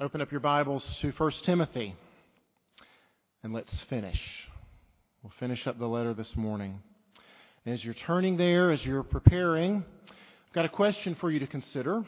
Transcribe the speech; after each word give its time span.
Open 0.00 0.22
up 0.22 0.30
your 0.30 0.40
Bibles 0.40 0.82
to 1.02 1.10
1 1.10 1.32
Timothy 1.44 1.94
and 3.42 3.52
let's 3.52 3.70
finish. 3.90 4.18
We'll 5.22 5.32
finish 5.38 5.66
up 5.66 5.78
the 5.78 5.86
letter 5.86 6.14
this 6.14 6.30
morning. 6.36 6.80
As 7.66 7.84
you're 7.84 7.92
turning 8.06 8.38
there, 8.38 8.70
as 8.70 8.82
you're 8.82 9.02
preparing, 9.02 9.84
I've 10.08 10.54
got 10.54 10.64
a 10.64 10.70
question 10.70 11.18
for 11.20 11.30
you 11.30 11.38
to 11.40 11.46
consider. 11.46 12.02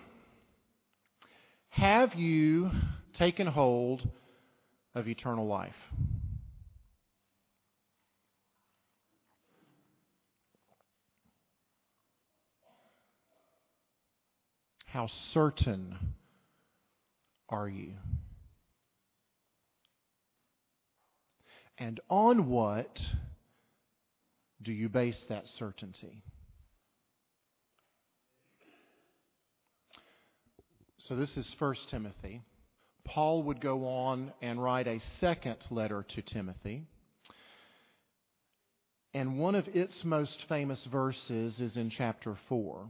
Have 1.68 2.14
you 2.14 2.70
taken 3.18 3.46
hold 3.46 4.08
of 4.94 5.06
eternal 5.06 5.46
life? 5.46 5.74
How 14.86 15.10
certain 15.34 15.98
are 17.52 17.68
you? 17.68 17.92
And 21.78 22.00
on 22.08 22.48
what 22.48 22.98
do 24.62 24.72
you 24.72 24.88
base 24.88 25.20
that 25.28 25.44
certainty? 25.58 26.22
So 31.08 31.16
this 31.16 31.36
is 31.36 31.54
1 31.58 31.74
Timothy. 31.90 32.42
Paul 33.04 33.42
would 33.44 33.60
go 33.60 33.86
on 33.86 34.32
and 34.40 34.62
write 34.62 34.86
a 34.86 35.00
second 35.20 35.56
letter 35.70 36.06
to 36.14 36.22
Timothy. 36.22 36.86
And 39.12 39.38
one 39.38 39.56
of 39.56 39.66
its 39.68 39.94
most 40.04 40.44
famous 40.48 40.82
verses 40.90 41.60
is 41.60 41.76
in 41.76 41.90
chapter 41.90 42.36
4. 42.48 42.86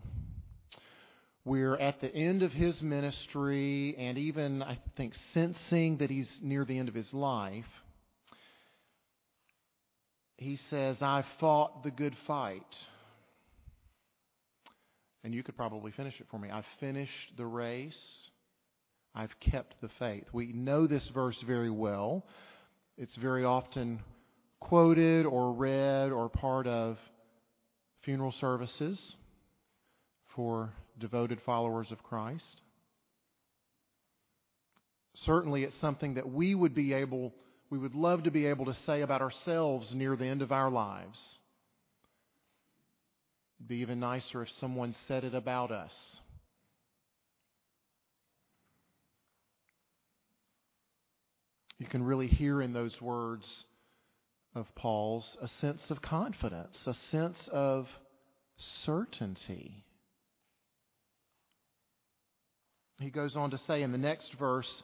We're 1.45 1.77
at 1.77 2.01
the 2.01 2.15
end 2.15 2.45
of 2.45 2.53
his 2.53 2.81
ministry, 2.81 3.97
and 3.99 4.17
even, 4.17 4.63
I 4.63 4.79
think, 4.97 5.15
sensing 5.35 5.99
that 5.99 6.09
he's 6.09 6.31
near 6.41 6.65
the 6.65 6.79
end 6.79 6.89
of 6.89 6.95
his 6.95 7.13
life, 7.13 7.65
he 10.37 10.59
says, 10.71 10.97
I've 11.01 11.25
fought 11.41 11.83
the 11.83 11.91
good 11.91 12.15
fight. 12.27 12.63
And 15.25 15.35
you 15.35 15.43
could 15.43 15.57
probably 15.57 15.91
finish 15.93 16.15
it 16.21 16.27
for 16.31 16.39
me. 16.39 16.49
I've 16.51 16.65
finished 16.79 17.37
the 17.37 17.47
race. 17.47 17.99
I've 19.15 19.35
kept 19.41 19.75
the 19.81 19.91
faith. 19.99 20.25
We 20.33 20.53
know 20.53 20.87
this 20.87 21.09
verse 21.13 21.37
very 21.47 21.71
well. 21.71 22.25
It's 22.97 23.17
very 23.17 23.45
often 23.45 24.01
quoted 24.61 25.27
or 25.27 25.53
read 25.53 26.13
or 26.13 26.29
part 26.29 26.67
of 26.69 26.99
funeral 28.05 28.35
services 28.41 29.17
for 30.35 30.73
devoted 30.99 31.41
followers 31.45 31.91
of 31.91 32.03
Christ. 32.03 32.61
Certainly, 35.25 35.65
it's 35.65 35.81
something 35.81 36.15
that 36.15 36.31
we 36.31 36.55
would 36.55 36.75
be 36.75 36.93
able, 36.95 37.33
we 37.71 37.79
would 37.79 37.95
love 37.95 38.25
to 38.25 38.31
be 38.31 38.47
able 38.47 38.65
to 38.67 38.75
say 38.87 39.03
about 39.03 39.21
ourselves 39.21 39.91
near 39.95 40.17
the 40.17 40.27
end 40.27 40.43
of 40.43 40.53
our 40.53 40.71
lives. 40.71 41.21
It'd 43.59 43.69
be 43.69 43.77
even 43.77 44.01
nicer 44.01 44.43
if 44.43 44.49
someone 44.61 44.95
said 45.07 45.25
it 45.25 45.35
about 45.35 45.71
us. 45.71 45.93
You 51.79 51.87
can 51.87 52.05
really 52.05 52.29
hear 52.29 52.63
in 52.63 52.73
those 52.73 52.97
words 53.01 53.45
of 54.55 54.67
Paul's 54.77 55.37
a 55.43 55.49
sense 55.61 55.81
of 55.91 56.01
confidence, 56.01 56.77
a 56.87 56.95
sense 57.11 57.49
of 57.53 57.87
certainty. 58.85 59.85
He 63.03 63.11
goes 63.11 63.37
on 63.37 63.51
to 63.51 63.59
say 63.67 63.83
in 63.83 63.93
the 63.93 63.99
next 63.99 64.33
verse 64.39 64.83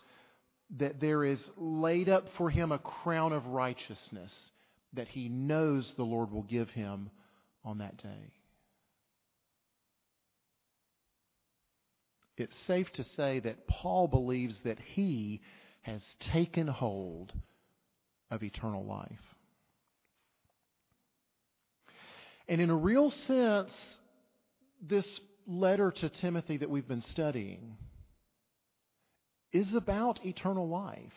that 0.79 1.01
there 1.01 1.25
is 1.25 1.41
laid 1.57 2.09
up 2.09 2.25
for 2.37 2.51
him 2.51 2.73
a 2.73 2.79
crown 2.79 3.33
of 3.33 3.47
righteousness 3.47 4.33
that 4.95 5.09
he 5.09 5.29
knows 5.29 5.91
the 5.97 6.03
Lord 6.03 6.31
will 6.31 6.43
give 6.43 6.69
him 6.71 7.11
on 7.65 7.79
that 7.79 7.97
day. 7.99 8.33
It's 12.37 12.57
safe 12.67 12.87
to 12.95 13.05
say 13.17 13.41
that 13.41 13.67
Paul 13.67 14.07
believes 14.07 14.57
that 14.65 14.79
he 14.79 15.41
has 15.83 16.03
taken 16.33 16.69
hold 16.69 17.33
of 18.31 18.43
eternal 18.43 18.85
life. 18.85 19.11
And 22.47 22.61
in 22.61 22.71
a 22.71 22.77
real 22.77 23.11
sense, 23.27 23.71
this 24.81 25.21
letter 25.47 25.93
to 26.01 26.09
Timothy 26.21 26.59
that 26.59 26.71
we've 26.71 26.87
been 26.87 27.03
studying 27.03 27.77
is 29.53 29.75
about 29.75 30.25
eternal 30.25 30.69
life. 30.69 31.13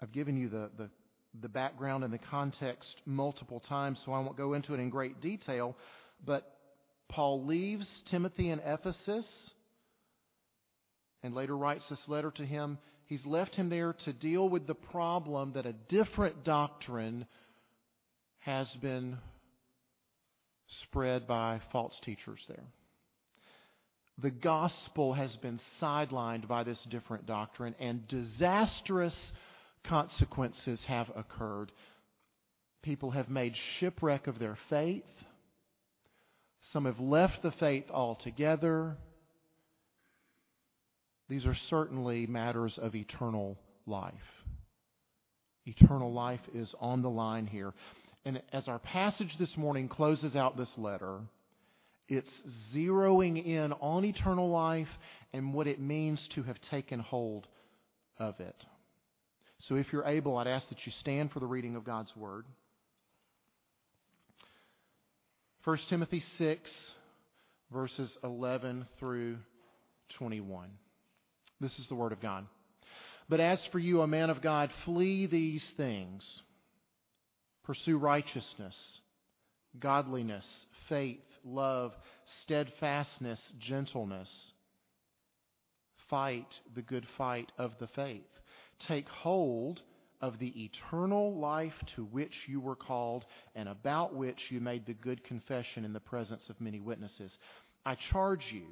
I've 0.00 0.12
given 0.12 0.36
you 0.36 0.48
the, 0.48 0.70
the, 0.76 0.90
the, 1.40 1.48
background 1.48 2.04
and 2.04 2.12
the 2.12 2.18
context 2.18 3.00
multiple 3.04 3.60
times, 3.68 4.00
so 4.04 4.12
I 4.12 4.20
won't 4.20 4.36
go 4.36 4.54
into 4.54 4.74
it 4.74 4.80
in 4.80 4.90
great 4.90 5.20
detail. 5.20 5.76
But 6.24 6.46
Paul 7.08 7.46
leaves 7.46 7.86
Timothy 8.10 8.50
in 8.50 8.60
Ephesus 8.60 9.26
and 11.22 11.34
later 11.34 11.56
writes 11.56 11.84
this 11.90 11.98
letter 12.06 12.30
to 12.32 12.46
him. 12.46 12.78
He's 13.06 13.24
left 13.26 13.54
him 13.56 13.70
there 13.70 13.96
to 14.04 14.12
deal 14.12 14.48
with 14.48 14.66
the 14.66 14.74
problem 14.74 15.54
that 15.54 15.66
a 15.66 15.72
different 15.72 16.44
doctrine 16.44 17.26
has 18.40 18.68
been 18.80 19.18
spread 20.82 21.26
by 21.26 21.60
false 21.72 21.98
teachers 22.04 22.44
there 22.48 22.64
the 24.20 24.30
gospel 24.30 25.14
has 25.14 25.34
been 25.36 25.60
sidelined 25.80 26.48
by 26.48 26.64
this 26.64 26.80
different 26.90 27.26
doctrine, 27.26 27.74
and 27.78 28.06
disastrous 28.08 29.14
consequences 29.86 30.82
have 30.88 31.08
occurred. 31.14 31.70
People 32.82 33.12
have 33.12 33.28
made 33.28 33.54
shipwreck 33.78 34.26
of 34.26 34.38
their 34.38 34.58
faith. 34.68 35.04
Some 36.72 36.84
have 36.84 36.98
left 36.98 37.42
the 37.42 37.52
faith 37.52 37.84
altogether. 37.90 38.96
These 41.28 41.46
are 41.46 41.56
certainly 41.68 42.26
matters 42.26 42.78
of 42.80 42.94
eternal 42.94 43.56
life. 43.86 44.14
Eternal 45.64 46.12
life 46.12 46.40
is 46.54 46.74
on 46.80 47.02
the 47.02 47.10
line 47.10 47.46
here. 47.46 47.72
And 48.24 48.42
as 48.52 48.66
our 48.66 48.78
passage 48.78 49.34
this 49.38 49.56
morning 49.56 49.88
closes 49.88 50.34
out 50.34 50.56
this 50.56 50.72
letter, 50.76 51.20
it's 52.08 52.30
zeroing 52.74 53.44
in 53.44 53.72
on 53.74 54.04
eternal 54.04 54.50
life 54.50 54.88
and 55.32 55.52
what 55.52 55.66
it 55.66 55.80
means 55.80 56.26
to 56.34 56.42
have 56.42 56.56
taken 56.70 57.00
hold 57.00 57.46
of 58.18 58.40
it. 58.40 58.56
So 59.68 59.74
if 59.74 59.92
you're 59.92 60.06
able, 60.06 60.36
I'd 60.38 60.46
ask 60.46 60.68
that 60.70 60.86
you 60.86 60.92
stand 61.00 61.32
for 61.32 61.40
the 61.40 61.46
reading 61.46 61.76
of 61.76 61.84
God's 61.84 62.14
Word. 62.16 62.46
1 65.64 65.78
Timothy 65.90 66.22
6, 66.38 66.70
verses 67.72 68.16
11 68.24 68.86
through 68.98 69.36
21. 70.16 70.70
This 71.60 71.76
is 71.78 71.86
the 71.88 71.94
Word 71.94 72.12
of 72.12 72.22
God. 72.22 72.46
But 73.28 73.40
as 73.40 73.60
for 73.70 73.78
you, 73.78 74.00
a 74.00 74.06
man 74.06 74.30
of 74.30 74.40
God, 74.40 74.70
flee 74.86 75.26
these 75.26 75.66
things. 75.76 76.24
Pursue 77.64 77.98
righteousness, 77.98 78.74
godliness, 79.78 80.46
faith 80.88 81.18
love, 81.44 81.92
steadfastness, 82.42 83.40
gentleness. 83.58 84.30
Fight 86.10 86.48
the 86.74 86.82
good 86.82 87.06
fight 87.16 87.52
of 87.58 87.72
the 87.80 87.88
faith. 87.88 88.22
Take 88.86 89.08
hold 89.08 89.82
of 90.20 90.38
the 90.38 90.64
eternal 90.64 91.38
life 91.38 91.74
to 91.96 92.04
which 92.04 92.34
you 92.48 92.60
were 92.60 92.76
called 92.76 93.24
and 93.54 93.68
about 93.68 94.14
which 94.14 94.38
you 94.50 94.60
made 94.60 94.86
the 94.86 94.94
good 94.94 95.22
confession 95.24 95.84
in 95.84 95.92
the 95.92 96.00
presence 96.00 96.48
of 96.48 96.60
many 96.60 96.80
witnesses. 96.80 97.36
I 97.86 97.96
charge 98.10 98.44
you 98.50 98.64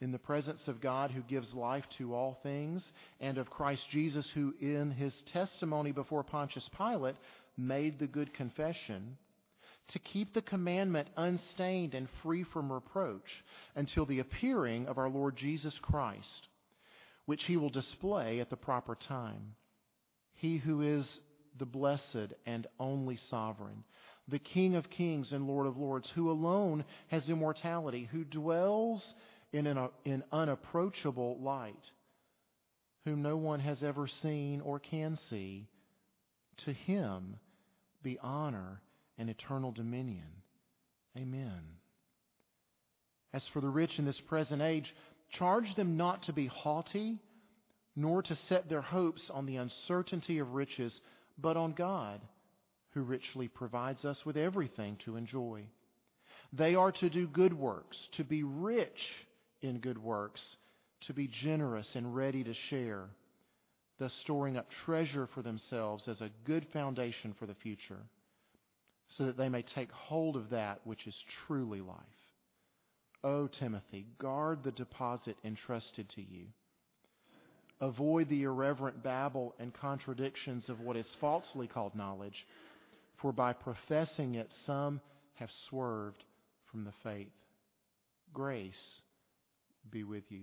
in 0.00 0.12
the 0.12 0.18
presence 0.18 0.60
of 0.66 0.80
God 0.80 1.10
who 1.10 1.22
gives 1.22 1.52
life 1.54 1.84
to 1.98 2.14
all 2.14 2.38
things 2.42 2.84
and 3.20 3.38
of 3.38 3.48
Christ 3.48 3.82
Jesus 3.90 4.28
who 4.34 4.52
in 4.60 4.90
his 4.90 5.14
testimony 5.32 5.92
before 5.92 6.22
Pontius 6.22 6.68
Pilate 6.76 7.16
made 7.56 7.98
the 7.98 8.06
good 8.06 8.34
confession 8.34 9.16
to 9.88 9.98
keep 9.98 10.32
the 10.32 10.42
commandment 10.42 11.08
unstained 11.16 11.94
and 11.94 12.08
free 12.22 12.44
from 12.52 12.72
reproach 12.72 13.44
until 13.74 14.06
the 14.06 14.20
appearing 14.20 14.86
of 14.86 14.98
our 14.98 15.10
Lord 15.10 15.36
Jesus 15.36 15.78
Christ, 15.82 16.48
which 17.26 17.42
he 17.44 17.56
will 17.56 17.70
display 17.70 18.40
at 18.40 18.50
the 18.50 18.56
proper 18.56 18.96
time. 19.08 19.54
He 20.34 20.58
who 20.58 20.82
is 20.82 21.08
the 21.58 21.66
blessed 21.66 22.32
and 22.46 22.66
only 22.80 23.18
sovereign, 23.30 23.84
the 24.28 24.38
King 24.38 24.74
of 24.74 24.90
kings 24.90 25.32
and 25.32 25.46
Lord 25.46 25.66
of 25.66 25.76
lords, 25.76 26.10
who 26.14 26.30
alone 26.30 26.84
has 27.08 27.28
immortality, 27.28 28.08
who 28.10 28.24
dwells 28.24 29.04
in 29.52 29.66
an 29.66 29.88
in 30.04 30.24
unapproachable 30.32 31.38
light, 31.40 31.90
whom 33.04 33.22
no 33.22 33.36
one 33.36 33.60
has 33.60 33.82
ever 33.82 34.08
seen 34.22 34.60
or 34.62 34.80
can 34.80 35.18
see, 35.30 35.68
to 36.64 36.72
him 36.72 37.36
be 38.02 38.18
honor 38.20 38.80
and 39.18 39.30
eternal 39.30 39.72
dominion. 39.72 40.42
Amen. 41.16 41.60
As 43.32 43.44
for 43.52 43.60
the 43.60 43.68
rich 43.68 43.98
in 43.98 44.04
this 44.04 44.20
present 44.28 44.62
age, 44.62 44.92
charge 45.38 45.74
them 45.76 45.96
not 45.96 46.22
to 46.24 46.32
be 46.32 46.46
haughty, 46.46 47.18
nor 47.96 48.22
to 48.22 48.36
set 48.48 48.68
their 48.68 48.80
hopes 48.80 49.30
on 49.32 49.46
the 49.46 49.56
uncertainty 49.56 50.38
of 50.38 50.54
riches, 50.54 51.00
but 51.38 51.56
on 51.56 51.72
God, 51.72 52.20
who 52.90 53.02
richly 53.02 53.48
provides 53.48 54.04
us 54.04 54.20
with 54.24 54.36
everything 54.36 54.96
to 55.04 55.16
enjoy. 55.16 55.64
They 56.52 56.74
are 56.76 56.92
to 56.92 57.10
do 57.10 57.26
good 57.26 57.52
works, 57.52 57.96
to 58.16 58.24
be 58.24 58.44
rich 58.44 58.90
in 59.62 59.80
good 59.80 59.98
works, 59.98 60.40
to 61.06 61.12
be 61.12 61.28
generous 61.42 61.88
and 61.94 62.14
ready 62.14 62.44
to 62.44 62.54
share, 62.70 63.06
thus 63.98 64.12
storing 64.22 64.56
up 64.56 64.66
treasure 64.84 65.28
for 65.34 65.42
themselves 65.42 66.06
as 66.06 66.20
a 66.20 66.30
good 66.44 66.66
foundation 66.72 67.34
for 67.38 67.46
the 67.46 67.54
future, 67.56 68.00
so 69.16 69.26
that 69.26 69.36
they 69.36 69.48
may 69.48 69.62
take 69.62 69.90
hold 69.92 70.36
of 70.36 70.50
that 70.50 70.80
which 70.84 71.06
is 71.06 71.16
truly 71.46 71.80
life. 71.80 71.98
O 73.22 73.46
Timothy, 73.46 74.06
guard 74.18 74.62
the 74.62 74.72
deposit 74.72 75.36
entrusted 75.44 76.08
to 76.10 76.20
you. 76.20 76.46
Avoid 77.80 78.28
the 78.28 78.42
irreverent 78.42 79.02
babble 79.02 79.54
and 79.58 79.72
contradictions 79.74 80.68
of 80.68 80.80
what 80.80 80.96
is 80.96 81.10
falsely 81.20 81.66
called 81.66 81.94
knowledge, 81.94 82.46
for 83.20 83.32
by 83.32 83.52
professing 83.52 84.34
it 84.34 84.48
some 84.66 85.00
have 85.34 85.50
swerved 85.68 86.22
from 86.70 86.84
the 86.84 86.92
faith. 87.02 87.32
Grace 88.32 89.00
be 89.90 90.04
with 90.04 90.24
you. 90.28 90.42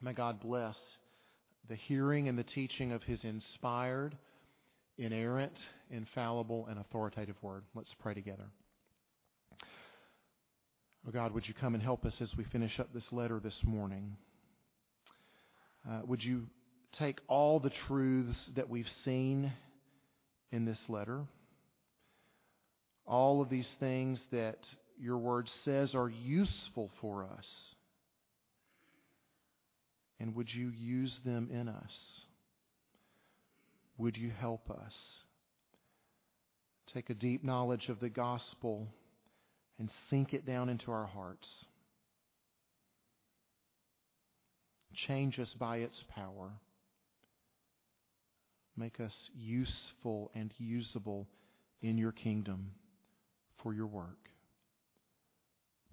May 0.00 0.12
God 0.12 0.40
bless 0.40 0.76
the 1.68 1.76
hearing 1.76 2.28
and 2.28 2.38
the 2.38 2.44
teaching 2.44 2.92
of 2.92 3.02
His 3.02 3.24
inspired, 3.24 4.16
inerrant, 4.98 5.58
infallible, 5.90 6.66
and 6.68 6.78
authoritative 6.78 7.36
Word. 7.42 7.64
Let's 7.74 7.94
pray 8.00 8.14
together. 8.14 8.46
Oh 11.06 11.10
God, 11.10 11.32
would 11.34 11.46
you 11.46 11.54
come 11.54 11.74
and 11.74 11.82
help 11.82 12.04
us 12.04 12.14
as 12.20 12.32
we 12.36 12.44
finish 12.44 12.80
up 12.80 12.92
this 12.94 13.06
letter 13.12 13.38
this 13.38 13.58
morning? 13.62 14.16
Uh, 15.88 16.00
would 16.06 16.22
you 16.22 16.46
take 16.98 17.18
all 17.28 17.60
the 17.60 17.72
truths 17.86 18.50
that 18.56 18.70
we've 18.70 18.88
seen 19.04 19.52
in 20.50 20.64
this 20.64 20.78
letter, 20.88 21.22
all 23.06 23.42
of 23.42 23.50
these 23.50 23.68
things 23.80 24.20
that 24.30 24.58
your 24.98 25.18
word 25.18 25.48
says 25.64 25.94
are 25.94 26.08
useful 26.08 26.90
for 27.00 27.24
us, 27.24 27.46
and 30.20 30.34
would 30.36 30.48
you 30.54 30.70
use 30.70 31.18
them 31.24 31.50
in 31.52 31.68
us? 31.68 31.92
Would 33.98 34.16
you 34.16 34.30
help 34.30 34.70
us 34.70 34.94
take 36.92 37.10
a 37.10 37.14
deep 37.14 37.44
knowledge 37.44 37.88
of 37.88 38.00
the 38.00 38.08
gospel 38.08 38.88
and 39.78 39.90
sink 40.10 40.32
it 40.34 40.46
down 40.46 40.68
into 40.68 40.90
our 40.90 41.06
hearts? 41.06 41.48
Change 45.06 45.38
us 45.38 45.52
by 45.58 45.78
its 45.78 46.02
power. 46.14 46.50
Make 48.76 49.00
us 49.00 49.14
useful 49.36 50.30
and 50.34 50.52
usable 50.58 51.28
in 51.82 51.98
your 51.98 52.12
kingdom 52.12 52.72
for 53.62 53.72
your 53.72 53.86
work, 53.86 54.28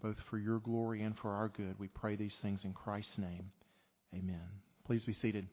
both 0.01 0.15
for 0.29 0.37
your 0.37 0.59
glory 0.59 1.03
and 1.03 1.15
for 1.17 1.31
our 1.31 1.49
good. 1.49 1.75
We 1.77 1.87
pray 1.87 2.15
these 2.15 2.35
things 2.41 2.61
in 2.63 2.73
Christ's 2.73 3.17
name. 3.17 3.51
Amen. 4.13 4.41
Please 4.85 5.05
be 5.05 5.13
seated. 5.13 5.47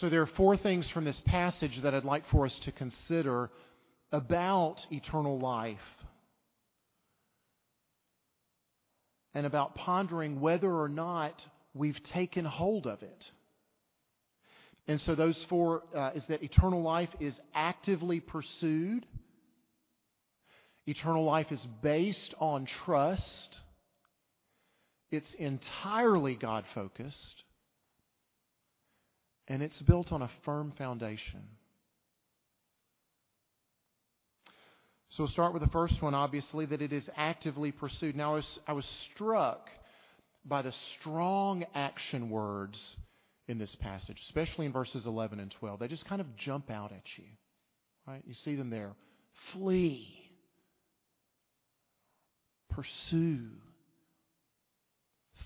So, 0.00 0.10
there 0.10 0.20
are 0.20 0.30
four 0.36 0.58
things 0.58 0.86
from 0.92 1.06
this 1.06 1.20
passage 1.24 1.80
that 1.82 1.94
I'd 1.94 2.04
like 2.04 2.24
for 2.30 2.44
us 2.44 2.60
to 2.66 2.72
consider 2.72 3.50
about 4.12 4.76
eternal 4.90 5.38
life 5.38 5.78
and 9.32 9.46
about 9.46 9.74
pondering 9.74 10.38
whether 10.38 10.70
or 10.70 10.90
not 10.90 11.40
we've 11.72 11.98
taken 12.12 12.44
hold 12.44 12.86
of 12.86 13.02
it. 13.02 13.24
And 14.86 15.00
so, 15.00 15.14
those 15.14 15.42
four 15.48 15.84
uh, 15.96 16.10
is 16.14 16.22
that 16.28 16.42
eternal 16.42 16.82
life 16.82 17.08
is 17.18 17.32
actively 17.54 18.20
pursued, 18.20 19.06
eternal 20.86 21.24
life 21.24 21.50
is 21.50 21.66
based 21.82 22.34
on 22.38 22.68
trust, 22.84 23.56
it's 25.10 25.34
entirely 25.38 26.34
God 26.34 26.64
focused, 26.74 27.44
and 29.48 29.62
it's 29.62 29.80
built 29.82 30.12
on 30.12 30.22
a 30.22 30.30
firm 30.44 30.72
foundation. 30.76 31.42
So 35.10 35.22
we'll 35.22 35.32
start 35.32 35.52
with 35.52 35.62
the 35.62 35.68
first 35.68 36.02
one, 36.02 36.14
obviously, 36.14 36.66
that 36.66 36.82
it 36.82 36.92
is 36.92 37.04
actively 37.16 37.72
pursued. 37.72 38.16
Now, 38.16 38.32
I 38.32 38.36
was, 38.36 38.58
I 38.66 38.72
was 38.72 38.86
struck 39.14 39.68
by 40.44 40.62
the 40.62 40.74
strong 41.00 41.64
action 41.74 42.28
words 42.28 42.78
in 43.48 43.58
this 43.58 43.74
passage, 43.80 44.18
especially 44.26 44.66
in 44.66 44.72
verses 44.72 45.06
11 45.06 45.40
and 45.40 45.54
12. 45.58 45.78
They 45.78 45.88
just 45.88 46.06
kind 46.06 46.20
of 46.20 46.36
jump 46.36 46.70
out 46.70 46.92
at 46.92 47.04
you. 47.16 47.24
Right? 48.06 48.22
You 48.26 48.34
see 48.44 48.56
them 48.56 48.70
there. 48.70 48.92
Flee. 49.52 50.08
Pursue. 52.70 53.48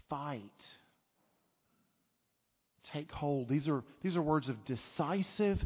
Fight. 0.09 0.41
Take 2.93 3.11
hold. 3.11 3.49
These 3.49 3.69
are, 3.69 3.83
these 4.03 4.17
are 4.17 4.23
words 4.23 4.49
of 4.49 4.57
decisive 4.65 5.59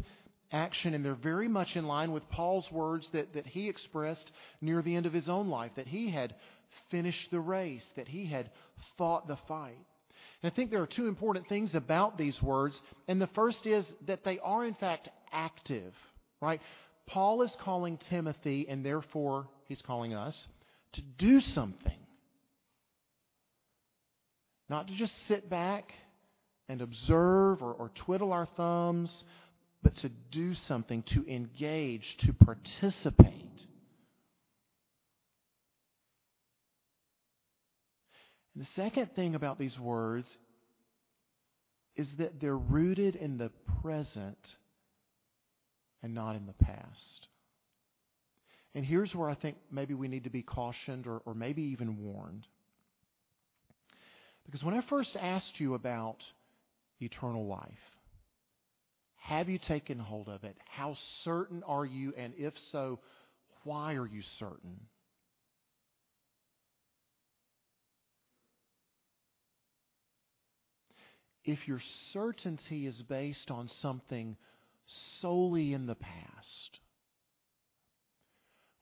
action, 0.53 0.95
and 0.95 1.05
they're 1.05 1.15
very 1.15 1.49
much 1.49 1.69
in 1.75 1.87
line 1.87 2.13
with 2.13 2.29
Paul's 2.29 2.67
words 2.71 3.09
that, 3.13 3.35
that 3.35 3.47
he 3.47 3.69
expressed 3.69 4.31
near 4.61 4.83
the 4.83 4.95
end 4.95 5.07
of 5.07 5.13
his 5.13 5.29
own 5.29 5.49
life 5.49 5.73
that 5.77 5.87
he 5.87 6.11
had 6.11 6.35
finished 6.91 7.31
the 7.31 7.41
race, 7.41 7.85
that 7.97 8.09
he 8.09 8.27
had 8.27 8.51
fought 8.99 9.27
the 9.27 9.39
fight. 9.49 9.79
And 10.43 10.53
I 10.53 10.55
think 10.55 10.71
there 10.71 10.83
are 10.83 10.87
two 10.87 11.07
important 11.07 11.49
things 11.49 11.75
about 11.75 12.19
these 12.19 12.41
words, 12.43 12.79
and 13.09 13.21
the 13.21 13.29
first 13.29 13.67
is 13.67 13.85
that 14.07 14.25
they 14.25 14.39
are, 14.41 14.65
in 14.65 14.75
fact, 14.75 15.09
active, 15.33 15.95
right? 16.41 16.61
Paul 17.07 17.43
is 17.43 17.55
calling 17.63 17.99
Timothy, 18.11 18.67
and 18.69 18.85
therefore 18.85 19.49
he's 19.67 19.83
calling 19.83 20.15
us, 20.15 20.37
to 20.95 21.03
do 21.19 21.41
something. 21.41 21.99
Not 24.69 24.89
to 24.89 24.97
just 24.97 25.13
sit 25.29 25.51
back 25.51 25.93
and 26.69 26.81
observe 26.81 27.63
or, 27.63 27.73
or 27.73 27.91
twiddle 28.05 28.33
our 28.33 28.49
thumbs 28.57 29.25
but 29.85 29.95
to 29.99 30.09
do 30.33 30.55
something, 30.67 31.05
to 31.15 31.27
engage, 31.29 32.17
to 32.21 32.33
participate. 32.33 33.61
And 38.55 38.65
the 38.65 38.69
second 38.75 39.11
thing 39.15 39.35
about 39.35 39.59
these 39.59 39.79
words 39.79 40.27
is 41.97 42.09
that 42.19 42.41
they're 42.41 42.57
rooted 42.57 43.15
in 43.15 43.37
the 43.37 43.51
present 43.83 44.39
and 46.03 46.15
not 46.15 46.35
in 46.35 46.47
the 46.47 46.65
past. 46.65 47.29
And 48.75 48.85
here's 48.85 49.15
where 49.15 49.29
I 49.29 49.35
think 49.35 49.57
maybe 49.71 49.95
we 49.95 50.09
need 50.09 50.25
to 50.25 50.31
be 50.31 50.43
cautioned 50.43 51.07
or, 51.07 51.21
or 51.27 51.35
maybe 51.35 51.63
even 51.63 52.03
warned. 52.03 52.47
Because 54.47 54.63
when 54.65 54.75
I 54.75 54.83
first 54.89 55.17
asked 55.21 55.59
you 55.59 55.75
about 55.75 56.17
eternal 57.01 57.47
life, 57.47 57.71
have 59.17 59.49
you 59.49 59.59
taken 59.59 59.99
hold 59.99 60.29
of 60.29 60.45
it? 60.45 60.57
How 60.69 60.97
certain 61.25 61.63
are 61.63 61.87
you? 61.87 62.13
And 62.17 62.35
if 62.37 62.53
so, 62.73 62.99
why 63.65 63.95
are 63.95 64.07
you 64.07 64.23
certain? 64.39 64.81
If 71.45 71.67
your 71.67 71.81
certainty 72.13 72.87
is 72.87 73.01
based 73.09 73.51
on 73.51 73.69
something 73.81 74.37
solely 75.21 75.73
in 75.73 75.87
the 75.87 75.95
past, 75.95 76.81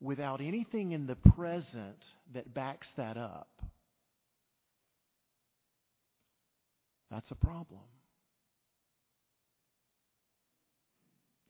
without 0.00 0.40
anything 0.40 0.90
in 0.90 1.06
the 1.06 1.16
present 1.16 2.04
that 2.34 2.52
backs 2.52 2.88
that 2.96 3.16
up, 3.16 3.50
that's 7.10 7.30
a 7.30 7.36
problem. 7.36 7.80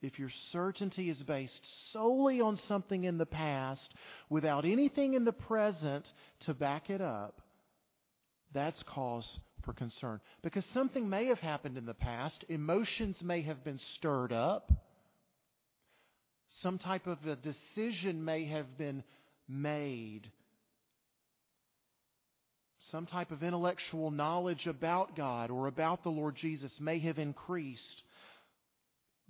If 0.02 0.18
your 0.18 0.30
certainty 0.50 1.08
is 1.08 1.22
based 1.22 1.60
solely 1.92 2.40
on 2.40 2.56
something 2.68 3.04
in 3.04 3.18
the 3.18 3.26
past 3.26 3.94
without 4.28 4.64
anything 4.64 5.14
in 5.14 5.24
the 5.24 5.32
present 5.32 6.04
to 6.40 6.54
back 6.54 6.90
it 6.90 7.00
up, 7.00 7.40
that's 8.52 8.82
cause 8.82 9.26
for 9.64 9.72
concern. 9.72 10.20
Because 10.42 10.64
something 10.74 11.08
may 11.08 11.26
have 11.26 11.38
happened 11.38 11.78
in 11.78 11.86
the 11.86 11.94
past, 11.94 12.44
emotions 12.48 13.16
may 13.22 13.42
have 13.42 13.64
been 13.64 13.78
stirred 13.96 14.32
up, 14.32 14.70
some 16.60 16.78
type 16.78 17.06
of 17.06 17.18
a 17.24 17.36
decision 17.36 18.24
may 18.24 18.44
have 18.46 18.76
been 18.76 19.02
made. 19.48 20.30
Some 22.90 23.06
type 23.06 23.30
of 23.30 23.42
intellectual 23.42 24.10
knowledge 24.10 24.66
about 24.66 25.16
God 25.16 25.50
or 25.50 25.66
about 25.66 26.02
the 26.02 26.10
Lord 26.10 26.36
Jesus 26.36 26.72
may 26.80 26.98
have 27.00 27.18
increased. 27.18 28.02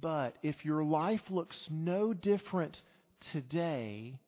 But 0.03 0.37
if 0.43 0.67
your 0.67 0.85
life 0.85 1.23
looks 1.31 1.57
no 1.71 2.13
different 2.13 2.77
today 3.33 4.19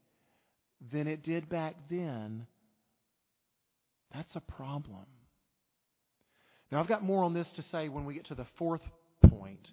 than 0.93 1.07
it 1.09 1.23
did 1.23 1.51
back 1.51 1.75
then, 1.91 2.47
That's 4.15 4.37
a 4.37 4.41
problem. 4.41 5.07
Now, 6.71 6.81
I've 6.81 6.89
got 6.89 7.03
more 7.03 7.25
on 7.25 7.35
this 7.35 7.49
to 7.57 7.63
say 7.73 7.89
when 7.89 8.05
we 8.05 8.15
get 8.15 8.27
to 8.27 8.35
the 8.35 8.47
fourth 8.59 8.81
point, 9.29 9.69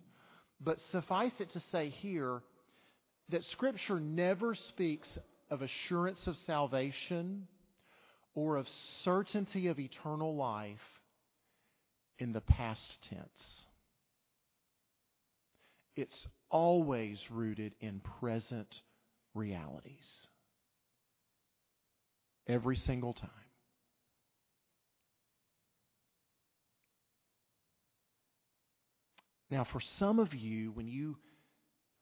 but 0.60 0.78
suffice 0.92 1.34
it 1.40 1.52
to 1.52 1.62
say 1.72 1.90
here 1.90 2.42
that 3.30 3.44
Scripture 3.52 4.00
never 4.00 4.56
speaks 4.70 5.08
of 5.50 5.62
assurance 5.62 6.20
of 6.26 6.36
salvation 6.48 7.48
or 8.34 8.58
of 8.58 8.66
certainty 9.04 9.68
of 9.68 9.80
eternal 9.80 10.36
life 10.36 10.80
in 12.20 12.34
the 12.34 12.42
past 12.42 12.82
tense. 13.10 13.66
It's 15.96 16.28
always 16.50 17.20
rooted 17.30 17.76
in 17.80 18.02
present 18.20 18.74
realities. 19.34 20.08
Every 22.48 22.76
single 22.76 23.14
time. 23.14 23.30
Now, 29.50 29.68
for 29.72 29.82
some 30.00 30.20
of 30.20 30.34
you, 30.34 30.72
when 30.72 30.88
you 30.88 31.18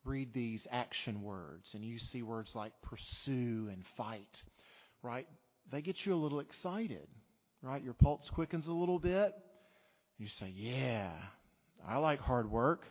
read 0.06 0.34
these 0.34 0.62
action 0.72 1.24
words 1.24 1.68
and 1.74 1.84
you 1.84 1.98
see 2.12 2.22
words 2.22 2.52
like 2.54 2.74
pursue 2.84 3.70
and 3.72 3.84
fight, 3.98 4.38
right? 5.02 5.28
They 5.72 5.82
get 5.82 5.96
you 6.04 6.14
a 6.14 6.16
little 6.16 6.40
excited, 6.40 7.08
right? 7.62 7.84
Your 7.84 7.94
pulse 7.94 8.30
quickens 8.34 8.68
a 8.68 8.72
little 8.72 9.00
bit. 9.00 9.34
You 10.18 10.28
say, 10.40 10.54
Yeah, 10.56 11.12
I 11.88 11.98
like 11.98 12.20
hard 12.20 12.50
work, 12.52 12.86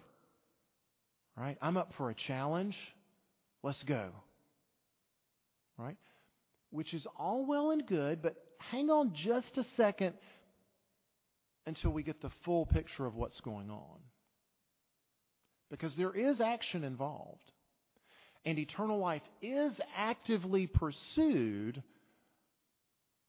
right? 1.38 1.58
I'm 1.60 1.76
up 1.76 1.92
for 1.96 2.10
a 2.10 2.14
challenge. 2.14 2.76
Let's 3.62 3.82
go, 3.84 4.10
right? 5.76 5.96
Which 6.70 6.94
is 6.94 7.06
all 7.18 7.46
well 7.46 7.70
and 7.70 7.86
good, 7.86 8.22
but 8.22 8.36
hang 8.70 8.90
on 8.90 9.14
just 9.14 9.56
a 9.56 9.64
second 9.76 10.14
until 11.66 11.90
we 11.90 12.02
get 12.02 12.20
the 12.22 12.30
full 12.44 12.66
picture 12.66 13.06
of 13.06 13.14
what's 13.14 13.40
going 13.40 13.70
on 13.70 13.98
because 15.70 15.94
there 15.96 16.14
is 16.14 16.40
action 16.40 16.84
involved. 16.84 17.52
And 18.44 18.58
eternal 18.58 18.98
life 18.98 19.22
is 19.42 19.72
actively 19.96 20.66
pursued, 20.66 21.82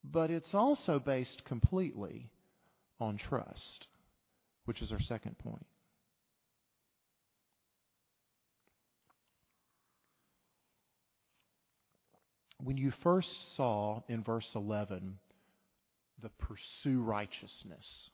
but 0.04 0.30
it's 0.30 0.54
also 0.54 1.00
based 1.00 1.44
completely 1.46 2.30
on 3.00 3.18
trust, 3.18 3.88
which 4.66 4.82
is 4.82 4.92
our 4.92 5.01
second 5.01 5.38
point. 5.39 5.66
When 12.62 12.78
you 12.78 12.92
first 13.04 13.30
saw 13.56 14.01
in 14.10 14.24
verse 14.24 14.48
11 14.54 15.18
the 16.22 16.30
pursue 16.30 17.01
righteousness, 17.01 18.10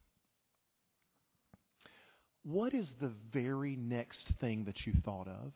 what 2.43 2.73
is 2.73 2.87
the 3.01 3.11
very 3.33 3.75
next 3.75 4.31
thing 4.39 4.65
that 4.65 4.85
you 4.85 4.93
thought 5.03 5.27
of? 5.27 5.51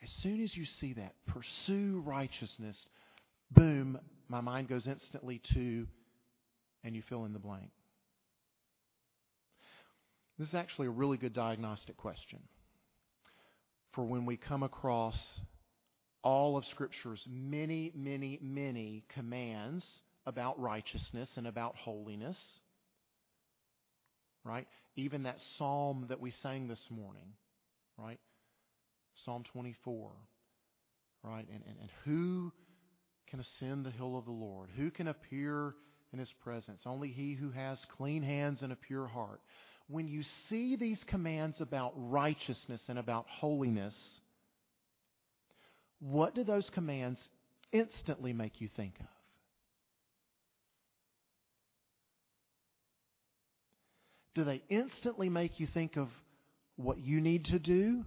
As 0.00 0.10
soon 0.22 0.44
as 0.44 0.54
you 0.56 0.64
see 0.80 0.92
that, 0.92 1.14
pursue 1.26 2.02
righteousness, 2.06 2.76
boom, 3.50 3.98
my 4.28 4.42
mind 4.42 4.68
goes 4.68 4.86
instantly 4.86 5.40
to, 5.54 5.88
and 6.84 6.94
you 6.94 7.02
fill 7.08 7.24
in 7.24 7.32
the 7.32 7.38
blank. 7.38 7.70
This 10.38 10.48
is 10.48 10.54
actually 10.54 10.86
a 10.86 10.90
really 10.90 11.16
good 11.16 11.32
diagnostic 11.32 11.96
question 11.96 12.40
for 13.94 14.04
when 14.04 14.26
we 14.26 14.36
come 14.36 14.62
across 14.62 15.18
all 16.22 16.56
of 16.56 16.64
Scripture's 16.66 17.22
many, 17.28 17.92
many, 17.94 18.38
many 18.42 19.04
commands 19.14 19.84
about 20.26 20.58
righteousness 20.60 21.28
and 21.36 21.46
about 21.46 21.76
holiness 21.76 22.38
right? 24.44 24.66
Even 24.96 25.24
that 25.24 25.36
psalm 25.58 26.06
that 26.10 26.20
we 26.20 26.32
sang 26.42 26.68
this 26.68 26.82
morning, 26.90 27.32
right? 27.98 28.20
Psalm 29.24 29.44
24, 29.52 30.12
right? 31.22 31.46
And, 31.50 31.62
and, 31.66 31.76
and 31.80 31.90
who 32.04 32.52
can 33.28 33.40
ascend 33.40 33.86
the 33.86 33.90
hill 33.90 34.16
of 34.18 34.26
the 34.26 34.30
Lord? 34.30 34.68
Who 34.76 34.90
can 34.90 35.08
appear 35.08 35.74
in 36.12 36.18
his 36.18 36.32
presence? 36.42 36.82
Only 36.84 37.08
he 37.08 37.34
who 37.34 37.50
has 37.50 37.80
clean 37.96 38.22
hands 38.22 38.62
and 38.62 38.72
a 38.72 38.76
pure 38.76 39.06
heart. 39.06 39.40
When 39.88 40.08
you 40.08 40.22
see 40.48 40.76
these 40.76 41.02
commands 41.06 41.60
about 41.60 41.92
righteousness 41.96 42.80
and 42.88 42.98
about 42.98 43.26
holiness, 43.28 43.94
what 46.00 46.34
do 46.34 46.42
those 46.44 46.68
commands 46.74 47.20
instantly 47.72 48.32
make 48.32 48.60
you 48.60 48.68
think 48.76 48.94
of? 49.00 49.06
do 54.34 54.44
they 54.44 54.62
instantly 54.68 55.28
make 55.28 55.60
you 55.60 55.66
think 55.72 55.96
of 55.96 56.08
what 56.76 56.98
you 56.98 57.20
need 57.20 57.46
to 57.46 57.58
do? 57.58 58.04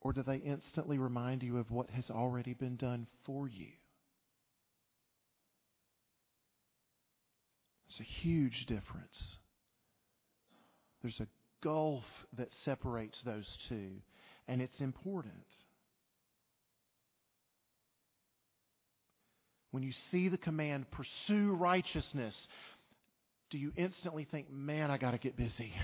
Or 0.00 0.12
do 0.12 0.22
they 0.22 0.36
instantly 0.36 0.96
remind 0.96 1.42
you 1.42 1.58
of 1.58 1.70
what 1.70 1.90
has 1.90 2.08
already 2.08 2.54
been 2.54 2.76
done 2.76 3.06
for 3.26 3.48
you? 3.48 3.68
A 8.00 8.02
huge 8.02 8.64
difference. 8.66 9.36
There's 11.02 11.20
a 11.20 11.26
gulf 11.62 12.04
that 12.36 12.48
separates 12.64 13.20
those 13.24 13.46
two, 13.68 13.90
and 14.48 14.62
it's 14.62 14.80
important. 14.80 15.34
When 19.70 19.82
you 19.82 19.92
see 20.10 20.28
the 20.28 20.38
command, 20.38 20.86
pursue 20.90 21.52
righteousness, 21.54 22.34
do 23.50 23.58
you 23.58 23.72
instantly 23.76 24.26
think, 24.30 24.50
man, 24.50 24.90
I 24.90 24.96
got 24.96 25.12
to 25.12 25.18
get 25.18 25.36
busy? 25.36 25.72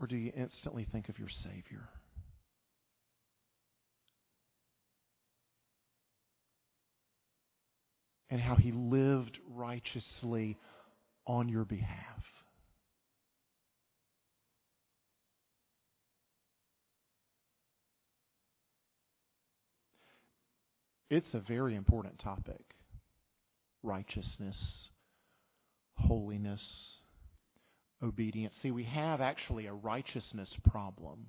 Or 0.00 0.06
do 0.06 0.14
you 0.14 0.30
instantly 0.36 0.86
think 0.92 1.08
of 1.08 1.18
your 1.18 1.28
Savior? 1.28 1.88
And 8.30 8.40
how 8.40 8.56
he 8.56 8.72
lived 8.72 9.38
righteously 9.48 10.58
on 11.26 11.48
your 11.48 11.64
behalf. 11.64 12.24
It's 21.10 21.32
a 21.32 21.40
very 21.40 21.74
important 21.74 22.18
topic 22.18 22.60
righteousness, 23.82 24.88
holiness, 25.96 26.98
obedience. 28.02 28.54
See, 28.60 28.70
we 28.70 28.84
have 28.84 29.20
actually 29.20 29.66
a 29.66 29.72
righteousness 29.72 30.52
problem. 30.68 31.26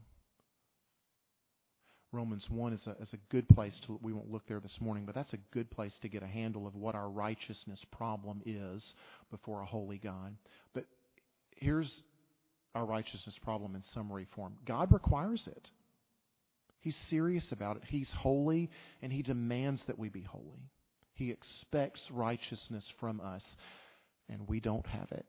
Romans 2.12 2.46
1 2.50 2.74
is 2.74 2.88
a, 2.88 3.02
is 3.02 3.14
a 3.14 3.32
good 3.32 3.48
place 3.50 3.80
to, 3.86 4.00
we 4.02 4.14
won't 4.14 4.32
look 4.32 4.48
there 4.48 4.60
this 4.60 4.78
morning, 4.80 5.06
but 5.06 5.14
that's 5.14 5.34
a 5.34 5.40
good 5.52 5.70
place 5.70 5.94
to 6.02 6.10
get 6.10 6.24
a 6.24 6.28
handle 6.28 6.66
of 6.66 6.76
what 6.76 6.96
our 6.96 7.10
righteousness 7.10 7.84
problem 7.92 8.42
is 8.46 8.84
before 9.30 9.62
a 9.62 9.66
holy 9.66 10.00
God. 10.00 10.36
But 10.74 10.86
here's 11.58 11.92
our 12.74 12.86
righteousness 12.86 13.36
problem 13.44 13.76
in 13.76 13.84
summary 13.94 14.28
form 14.36 14.56
God 14.66 14.92
requires 14.92 15.48
it. 15.48 15.70
He's 16.82 16.98
serious 17.10 17.46
about 17.52 17.78
it. 17.78 17.84
He's 17.88 18.12
holy, 18.18 18.70
and 19.02 19.12
He 19.12 19.22
demands 19.22 19.84
that 19.88 20.00
we 20.00 20.10
be 20.10 20.22
holy. 20.22 20.72
He 21.14 21.32
expects 21.32 22.02
righteousness 22.12 22.90
from 23.00 23.20
us, 23.20 23.44
and 24.30 24.48
we 24.48 24.62
don't 24.62 24.86
have 24.88 25.12
it. 25.12 25.26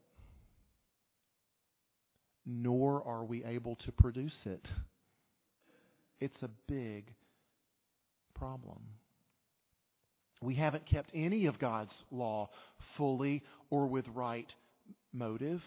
Nor 2.46 3.02
are 3.04 3.24
we 3.24 3.44
able 3.44 3.76
to 3.84 3.92
produce 3.92 4.36
it. 4.44 4.66
It's 6.20 6.42
a 6.42 6.50
big 6.68 7.12
problem. 8.34 8.80
We 10.42 10.54
haven't 10.54 10.86
kept 10.86 11.10
any 11.14 11.46
of 11.46 11.58
God's 11.58 11.94
law 12.10 12.50
fully 12.96 13.42
or 13.68 13.86
with 13.86 14.06
right 14.08 14.50
motive. 15.12 15.62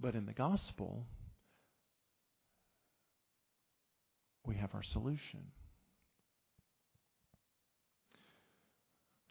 But 0.00 0.14
in 0.14 0.26
the 0.26 0.32
gospel, 0.32 1.06
we 4.44 4.56
have 4.56 4.74
our 4.74 4.82
solution. 4.82 5.46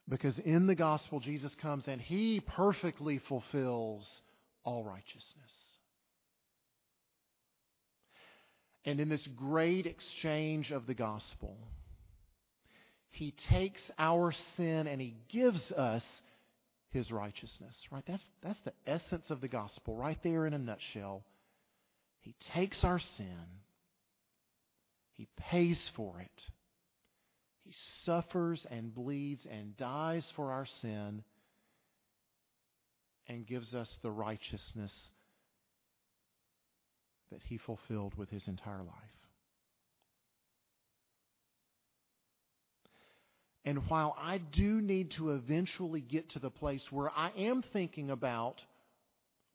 Because 0.08 0.38
in 0.39 0.68
the 0.68 0.75
gospel, 0.75 1.20
Jesus 1.20 1.56
comes 1.62 1.86
and 1.88 2.01
he 2.01 2.41
perfectly 2.41 3.22
fulfills 3.30 4.08
all 4.63 4.84
righteousness. 4.84 5.51
And 8.85 9.00
in 9.00 9.09
this 9.09 9.27
great 9.35 9.85
exchange 9.85 10.71
of 10.71 10.88
the 10.88 10.93
gospel, 10.93 11.55
he 13.11 13.33
takes 13.50 13.81
our 14.00 14.33
sin 14.57 14.88
and 14.88 15.00
he 15.00 15.15
gives 15.29 15.71
us 15.71 16.03
his 16.89 17.11
righteousness. 17.11 17.75
Right? 17.91 18.03
That's, 18.07 18.23
that's 18.41 18.59
the 18.65 18.73
essence 18.88 19.25
of 19.29 19.41
the 19.41 19.47
gospel, 19.47 19.95
right 19.95 20.17
there 20.23 20.47
in 20.47 20.53
a 20.53 20.57
nutshell. 20.57 21.23
He 22.21 22.35
takes 22.53 22.83
our 22.83 23.00
sin, 23.17 23.45
he 25.13 25.27
pays 25.38 25.81
for 25.95 26.19
it. 26.19 26.41
He 27.63 27.73
suffers 28.05 28.65
and 28.71 28.93
bleeds 28.93 29.45
and 29.50 29.77
dies 29.77 30.27
for 30.35 30.51
our 30.51 30.65
sin 30.81 31.23
and 33.27 33.45
gives 33.45 33.75
us 33.75 33.88
the 34.01 34.09
righteousness 34.09 34.91
that 37.31 37.41
he 37.43 37.57
fulfilled 37.57 38.13
with 38.15 38.29
his 38.29 38.47
entire 38.47 38.83
life. 38.83 38.95
And 43.63 43.88
while 43.89 44.15
I 44.19 44.39
do 44.39 44.81
need 44.81 45.11
to 45.17 45.31
eventually 45.31 46.01
get 46.01 46.31
to 46.31 46.39
the 46.39 46.50
place 46.50 46.83
where 46.89 47.11
I 47.11 47.31
am 47.38 47.63
thinking 47.73 48.09
about, 48.09 48.55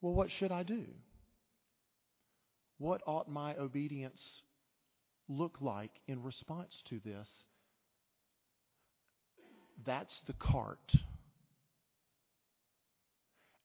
well, 0.01 0.13
what 0.13 0.29
should 0.39 0.51
I 0.51 0.63
do? 0.63 0.85
What 2.77 3.01
ought 3.05 3.29
my 3.29 3.55
obedience 3.55 4.21
look 5.27 5.57
like 5.59 5.91
in 6.07 6.23
response 6.23 6.73
to 6.89 7.01
this? 7.03 7.27
That's 9.85 10.13
the 10.25 10.33
cart. 10.33 10.91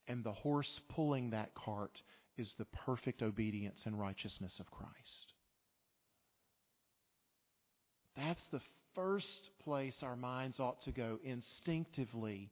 And 0.09 0.25
the 0.25 0.33
horse 0.33 0.81
pulling 0.88 1.31
that 1.31 1.54
cart 1.54 1.92
is 2.37 2.53
the 2.59 2.67
perfect 2.87 3.23
obedience 3.23 3.81
and 3.85 3.99
righteousness 3.99 4.55
of 4.61 4.71
Christ. 4.71 5.35
That's 8.17 8.43
the 8.51 8.61
first 8.95 9.51
place 9.65 9.97
our 10.03 10.17
minds 10.17 10.61
ought 10.61 10.83
to 10.83 10.93
go 10.93 11.19
instinctively, 11.25 12.51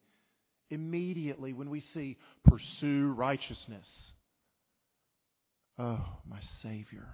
immediately, 0.71 1.53
when 1.53 1.71
we 1.71 1.81
see 1.93 2.17
pursue 2.45 3.13
righteousness. 3.13 3.89
Oh, 5.79 6.05
my 6.29 6.41
Savior. 6.63 7.09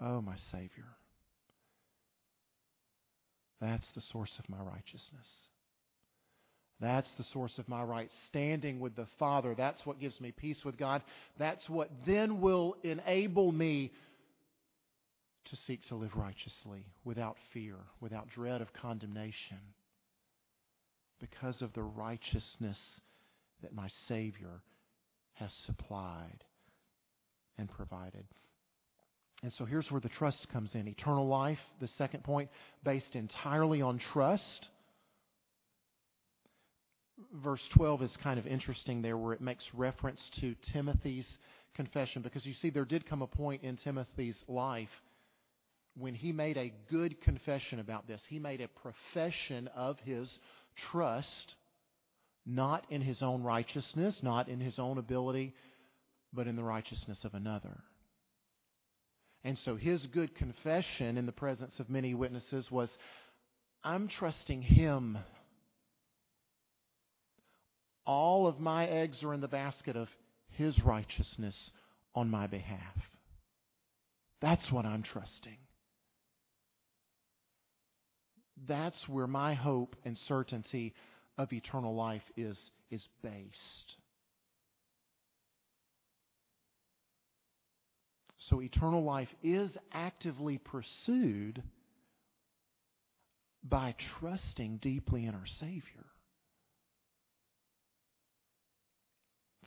Oh, 0.00 0.20
my 0.20 0.36
Savior. 0.52 0.86
That's 3.60 3.86
the 3.94 4.02
source 4.12 4.32
of 4.38 4.48
my 4.48 4.62
righteousness. 4.62 5.26
That's 6.80 7.10
the 7.18 7.24
source 7.32 7.58
of 7.58 7.68
my 7.68 7.82
right 7.82 8.08
standing 8.28 8.78
with 8.78 8.94
the 8.94 9.08
Father. 9.18 9.54
That's 9.56 9.84
what 9.84 9.98
gives 9.98 10.20
me 10.20 10.30
peace 10.30 10.64
with 10.64 10.78
God. 10.78 11.02
That's 11.38 11.68
what 11.68 11.90
then 12.06 12.40
will 12.40 12.76
enable 12.84 13.50
me 13.50 13.92
to 15.46 15.56
seek 15.66 15.80
to 15.88 15.96
live 15.96 16.14
righteously 16.14 16.86
without 17.04 17.36
fear, 17.52 17.74
without 18.00 18.28
dread 18.28 18.60
of 18.60 18.72
condemnation, 18.74 19.58
because 21.20 21.62
of 21.62 21.72
the 21.72 21.82
righteousness 21.82 22.78
that 23.62 23.74
my 23.74 23.88
Savior 24.06 24.62
has 25.34 25.52
supplied 25.66 26.44
and 27.56 27.68
provided. 27.68 28.24
And 29.42 29.52
so 29.52 29.64
here's 29.64 29.90
where 29.90 30.00
the 30.00 30.08
trust 30.08 30.46
comes 30.52 30.74
in. 30.74 30.86
Eternal 30.88 31.26
life, 31.26 31.58
the 31.80 31.88
second 31.98 32.24
point, 32.24 32.50
based 32.84 33.14
entirely 33.14 33.82
on 33.82 34.00
trust. 34.12 34.68
Verse 37.42 37.60
12 37.74 38.02
is 38.02 38.16
kind 38.22 38.38
of 38.38 38.46
interesting 38.46 39.02
there 39.02 39.16
where 39.16 39.32
it 39.32 39.40
makes 39.40 39.64
reference 39.74 40.22
to 40.40 40.54
Timothy's 40.72 41.26
confession 41.74 42.22
because 42.22 42.46
you 42.46 42.54
see, 42.54 42.70
there 42.70 42.84
did 42.84 43.08
come 43.08 43.22
a 43.22 43.26
point 43.26 43.62
in 43.62 43.76
Timothy's 43.76 44.36
life 44.46 44.88
when 45.96 46.14
he 46.14 46.32
made 46.32 46.56
a 46.56 46.72
good 46.90 47.20
confession 47.20 47.80
about 47.80 48.06
this. 48.06 48.22
He 48.28 48.38
made 48.38 48.60
a 48.60 48.68
profession 48.68 49.68
of 49.74 49.98
his 50.04 50.30
trust, 50.90 51.54
not 52.46 52.86
in 52.90 53.00
his 53.00 53.20
own 53.20 53.42
righteousness, 53.42 54.18
not 54.22 54.48
in 54.48 54.60
his 54.60 54.78
own 54.78 54.98
ability, 54.98 55.54
but 56.32 56.46
in 56.46 56.56
the 56.56 56.62
righteousness 56.62 57.18
of 57.24 57.34
another. 57.34 57.82
And 59.44 59.58
so 59.64 59.76
his 59.76 60.04
good 60.06 60.34
confession 60.34 61.16
in 61.16 61.26
the 61.26 61.32
presence 61.32 61.72
of 61.78 61.88
many 61.88 62.14
witnesses 62.14 62.70
was 62.70 62.90
I'm 63.82 64.08
trusting 64.08 64.62
him. 64.62 65.18
All 68.08 68.46
of 68.46 68.58
my 68.58 68.86
eggs 68.86 69.22
are 69.22 69.34
in 69.34 69.42
the 69.42 69.48
basket 69.48 69.94
of 69.94 70.08
his 70.48 70.82
righteousness 70.82 71.70
on 72.14 72.30
my 72.30 72.46
behalf. 72.46 72.96
That's 74.40 74.72
what 74.72 74.86
I'm 74.86 75.02
trusting. 75.02 75.58
That's 78.66 78.98
where 79.08 79.26
my 79.26 79.52
hope 79.52 79.94
and 80.06 80.16
certainty 80.26 80.94
of 81.36 81.52
eternal 81.52 81.94
life 81.94 82.22
is, 82.34 82.58
is 82.90 83.06
based. 83.22 83.94
So 88.48 88.62
eternal 88.62 89.04
life 89.04 89.28
is 89.42 89.70
actively 89.92 90.56
pursued 90.56 91.62
by 93.62 93.94
trusting 94.18 94.78
deeply 94.78 95.26
in 95.26 95.34
our 95.34 95.46
Savior. 95.60 96.07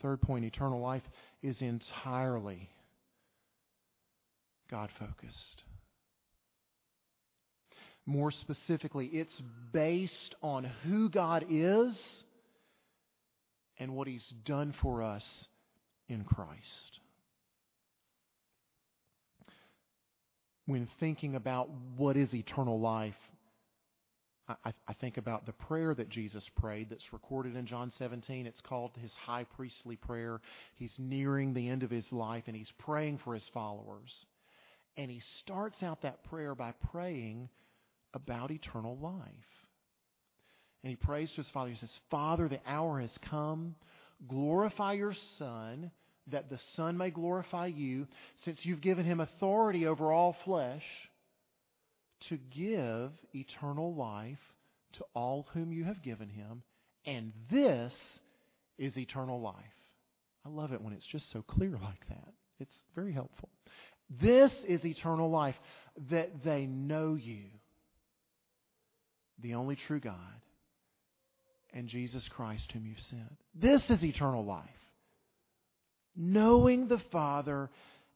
Third 0.02 0.22
point 0.22 0.46
eternal 0.46 0.80
life 0.80 1.04
is 1.44 1.62
entirely 1.62 2.70
God 4.70 4.90
focused. 4.98 5.64
More 8.06 8.32
specifically, 8.32 9.08
it's 9.08 9.42
based 9.72 10.36
on 10.42 10.64
who 10.84 11.10
God 11.10 11.46
is 11.50 11.96
and 13.78 13.94
what 13.94 14.08
He's 14.08 14.26
done 14.46 14.74
for 14.82 15.04
us 15.04 15.24
in 16.08 16.24
Christ. 16.24 17.00
When 20.66 20.88
thinking 21.00 21.36
about 21.36 21.70
what 21.98 22.18
is 22.18 22.34
eternal 22.34 22.80
life, 22.80 23.14
I, 24.66 24.74
I, 24.88 24.94
think 24.94 25.18
about 25.18 25.46
the 25.46 25.52
prayer 25.52 25.94
that 25.94 26.10
Jesus 26.10 26.44
prayed 26.60 26.90
that's 26.90 27.14
recorded 27.14 27.56
in 27.56 27.66
John 27.66 27.92
17. 27.98 28.46
It's 28.46 28.62
called 28.62 28.92
his 29.02 29.12
high 29.14 29.46
priestly 29.56 29.96
prayer. 29.96 30.42
He's 30.76 30.94
nearing 30.98 31.54
the 31.54 31.70
end 31.70 31.84
of 31.84 31.92
his 31.92 32.06
life 32.12 32.44
and 32.48 32.56
he's 32.56 32.72
praying 32.80 33.20
for 33.24 33.34
his 33.34 33.48
followers. 33.54 34.12
And 34.98 35.10
he 35.10 35.22
starts 35.40 35.82
out 35.84 36.02
that 36.02 36.24
prayer 36.26 36.56
by 36.56 36.74
praying 36.92 37.50
about 38.14 38.52
eternal 38.52 38.98
life. 38.98 39.26
And 40.84 40.90
he 40.90 40.96
prays 40.96 41.30
to 41.32 41.38
his 41.38 41.50
Father. 41.54 41.70
He 41.70 41.78
says, 41.78 41.94
Father, 42.10 42.48
the 42.50 42.60
hour 42.66 43.00
has 43.00 43.16
come. 43.30 43.76
Glorify 44.28 44.94
your 44.94 45.16
Son, 45.38 45.92
that 46.28 46.50
the 46.50 46.60
Son 46.76 46.98
may 46.98 47.10
glorify 47.10 47.68
you, 47.68 48.08
since 48.44 48.60
you've 48.64 48.82
given 48.82 49.06
him 49.06 49.20
authority 49.20 49.86
over 49.88 50.12
all 50.12 50.36
flesh 50.44 50.84
to 52.30 52.38
give 52.38 53.12
eternal 53.34 53.96
life 53.96 54.38
to 54.94 55.06
all 55.14 55.48
whom 55.54 55.72
you 55.72 55.86
have 55.86 56.02
given 56.04 56.30
him. 56.30 56.64
And 57.06 57.34
this 57.50 57.94
is 58.78 58.98
eternal 58.98 59.42
life. 59.42 59.56
I 60.46 60.50
love 60.50 60.72
it 60.74 60.82
when 60.82 60.94
it's 60.94 61.06
just 61.06 61.32
so 61.32 61.42
clear 61.42 61.72
like 61.72 62.08
that. 62.10 62.34
It's 62.60 62.76
very 62.96 63.14
helpful. 63.14 63.50
This 64.22 64.52
is 64.68 64.84
eternal 64.84 65.30
life, 65.30 65.56
that 66.10 66.44
they 66.44 66.66
know 66.66 67.16
you 67.16 67.46
the 69.40 69.56
only 69.56 69.78
true 69.88 70.00
God, 70.00 70.16
and 71.74 71.88
Jesus 71.88 72.28
Christ, 72.36 72.70
whom 72.74 72.86
you've 72.86 73.00
sent. 73.10 73.38
This 73.56 73.82
is 73.90 74.04
eternal 74.04 74.46
life. 74.46 74.70
Knowing 76.16 76.88
the 76.88 77.02
Father 77.12 77.70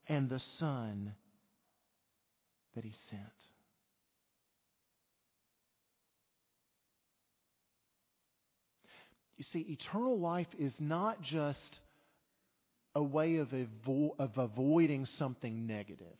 and 0.07 0.29
the 0.29 0.41
Son 0.59 1.13
that 2.75 2.83
He 2.83 2.93
sent. 3.09 3.21
You 9.37 9.43
see, 9.51 9.59
eternal 9.59 10.19
life 10.19 10.47
is 10.57 10.73
not 10.79 11.21
just 11.21 11.79
a 12.93 13.03
way 13.03 13.37
of, 13.37 13.49
avo- 13.49 14.15
of 14.17 14.31
avoiding 14.37 15.05
something 15.17 15.67
negative. 15.67 16.17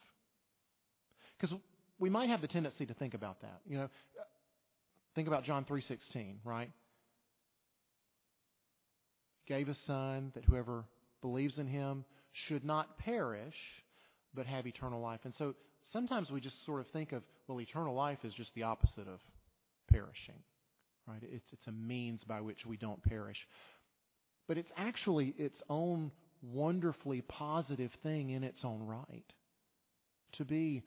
Because 1.40 1.58
we 2.00 2.10
might 2.10 2.30
have 2.30 2.42
the 2.42 2.48
tendency 2.48 2.86
to 2.86 2.94
think 2.94 3.14
about 3.14 3.42
that. 3.42 3.62
You 3.66 3.78
know, 3.78 3.90
Think 5.16 5.30
about 5.30 5.46
John 5.46 5.64
3:16, 5.64 6.40
right? 6.44 6.70
Gave 9.48 9.70
a 9.70 9.76
son 9.86 10.32
that 10.36 10.44
whoever 10.44 10.86
believes 11.22 11.58
in 11.58 11.68
him 11.68 12.04
should 12.48 12.66
not 12.66 12.98
perish 12.98 13.56
but 14.34 14.46
have 14.46 14.68
eternal 14.68 15.00
life. 15.00 15.22
And 15.24 15.34
so 15.36 15.56
sometimes 15.94 16.30
we 16.30 16.42
just 16.42 16.66
sort 16.66 16.82
of 16.82 16.88
think 16.88 17.14
of 17.14 17.24
well 17.48 17.62
eternal 17.62 17.96
life 17.96 18.20
is 18.26 18.34
just 18.34 18.54
the 18.54 18.64
opposite 18.64 19.08
of 19.08 19.22
perishing. 19.88 20.44
Right? 21.08 21.22
It's 21.22 21.46
it's 21.52 21.68
a 21.68 21.72
means 21.72 22.24
by 22.24 22.42
which 22.42 22.66
we 22.66 22.78
don't 22.78 23.02
perish. 23.04 23.38
But 24.48 24.58
it's 24.58 24.72
actually 24.78 25.34
its 25.38 25.62
own 25.70 26.12
wonderfully 26.42 27.22
positive 27.22 27.92
thing 28.04 28.32
in 28.32 28.44
its 28.44 28.64
own 28.64 28.84
right. 28.84 29.26
To 30.34 30.46
be 30.46 30.84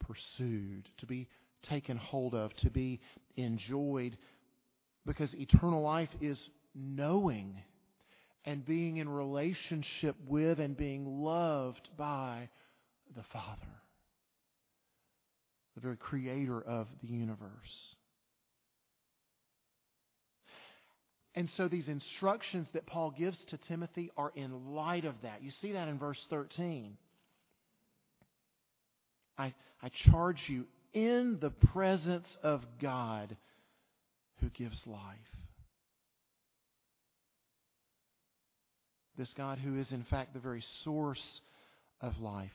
pursued, 0.00 0.88
to 0.98 1.06
be 1.06 1.28
taken 1.68 1.96
hold 1.96 2.34
of, 2.34 2.54
to 2.56 2.70
be 2.70 3.00
enjoyed, 3.36 4.16
because 5.06 5.34
eternal 5.34 5.82
life 5.82 6.08
is 6.20 6.38
knowing 6.74 7.60
and 8.44 8.64
being 8.64 8.96
in 8.96 9.08
relationship 9.08 10.16
with 10.26 10.58
and 10.58 10.76
being 10.76 11.22
loved 11.22 11.88
by 11.96 12.48
the 13.14 13.24
Father, 13.32 13.60
the 15.74 15.80
very 15.80 15.96
creator 15.96 16.60
of 16.60 16.86
the 17.02 17.08
universe. 17.08 17.96
And 21.34 21.48
so 21.56 21.68
these 21.68 21.88
instructions 21.88 22.66
that 22.72 22.86
Paul 22.86 23.12
gives 23.16 23.38
to 23.50 23.58
Timothy 23.68 24.10
are 24.16 24.32
in 24.34 24.74
light 24.74 25.04
of 25.04 25.14
that. 25.22 25.42
You 25.42 25.50
see 25.62 25.72
that 25.72 25.88
in 25.88 25.98
verse 25.98 26.18
13. 26.28 26.96
I, 29.38 29.54
I 29.80 29.90
charge 30.10 30.42
you 30.48 30.66
in 30.92 31.38
the 31.40 31.50
presence 31.50 32.26
of 32.42 32.62
God 32.82 33.36
who 34.40 34.48
gives 34.50 34.78
life. 34.86 35.00
This 39.16 39.32
God 39.36 39.58
who 39.58 39.78
is, 39.78 39.92
in 39.92 40.04
fact, 40.10 40.34
the 40.34 40.40
very 40.40 40.64
source 40.82 41.40
of 42.00 42.18
life. 42.18 42.50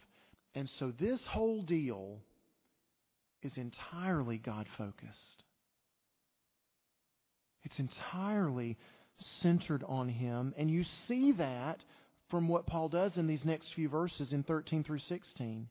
And 0.54 0.70
so 0.80 0.92
this 1.00 1.22
whole 1.30 1.62
deal 1.62 2.18
is 3.42 3.54
entirely 3.58 4.38
God 4.38 4.66
focused. 4.78 5.44
It's 7.66 7.80
entirely 7.80 8.78
centered 9.42 9.84
on 9.88 10.08
Him. 10.08 10.54
And 10.58 10.70
you 10.70 10.84
see 11.08 11.34
that 11.34 11.80
from 12.30 12.48
what 12.48 12.68
Paul 12.68 12.90
does 12.90 13.18
in 13.18 13.28
these 13.28 13.44
next 13.44 13.70
few 13.76 13.90
verses 13.90 14.32
in 14.32 14.44
13 14.44 14.84
through 14.84 15.00
16. 15.00 15.68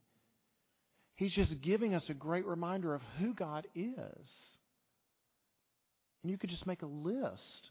He's 1.16 1.32
just 1.32 1.60
giving 1.62 1.94
us 1.94 2.04
a 2.08 2.14
great 2.14 2.46
reminder 2.46 2.94
of 2.94 3.00
who 3.18 3.32
God 3.34 3.66
is. 3.74 4.30
And 6.22 6.30
you 6.30 6.38
could 6.38 6.50
just 6.50 6.66
make 6.66 6.82
a 6.82 6.86
list 6.86 7.70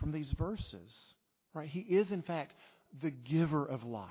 from 0.00 0.12
these 0.12 0.32
verses. 0.38 0.92
Right? 1.54 1.68
He 1.68 1.80
is, 1.80 2.10
in 2.10 2.22
fact, 2.22 2.52
the 3.02 3.10
giver 3.10 3.64
of 3.64 3.84
life. 3.84 4.08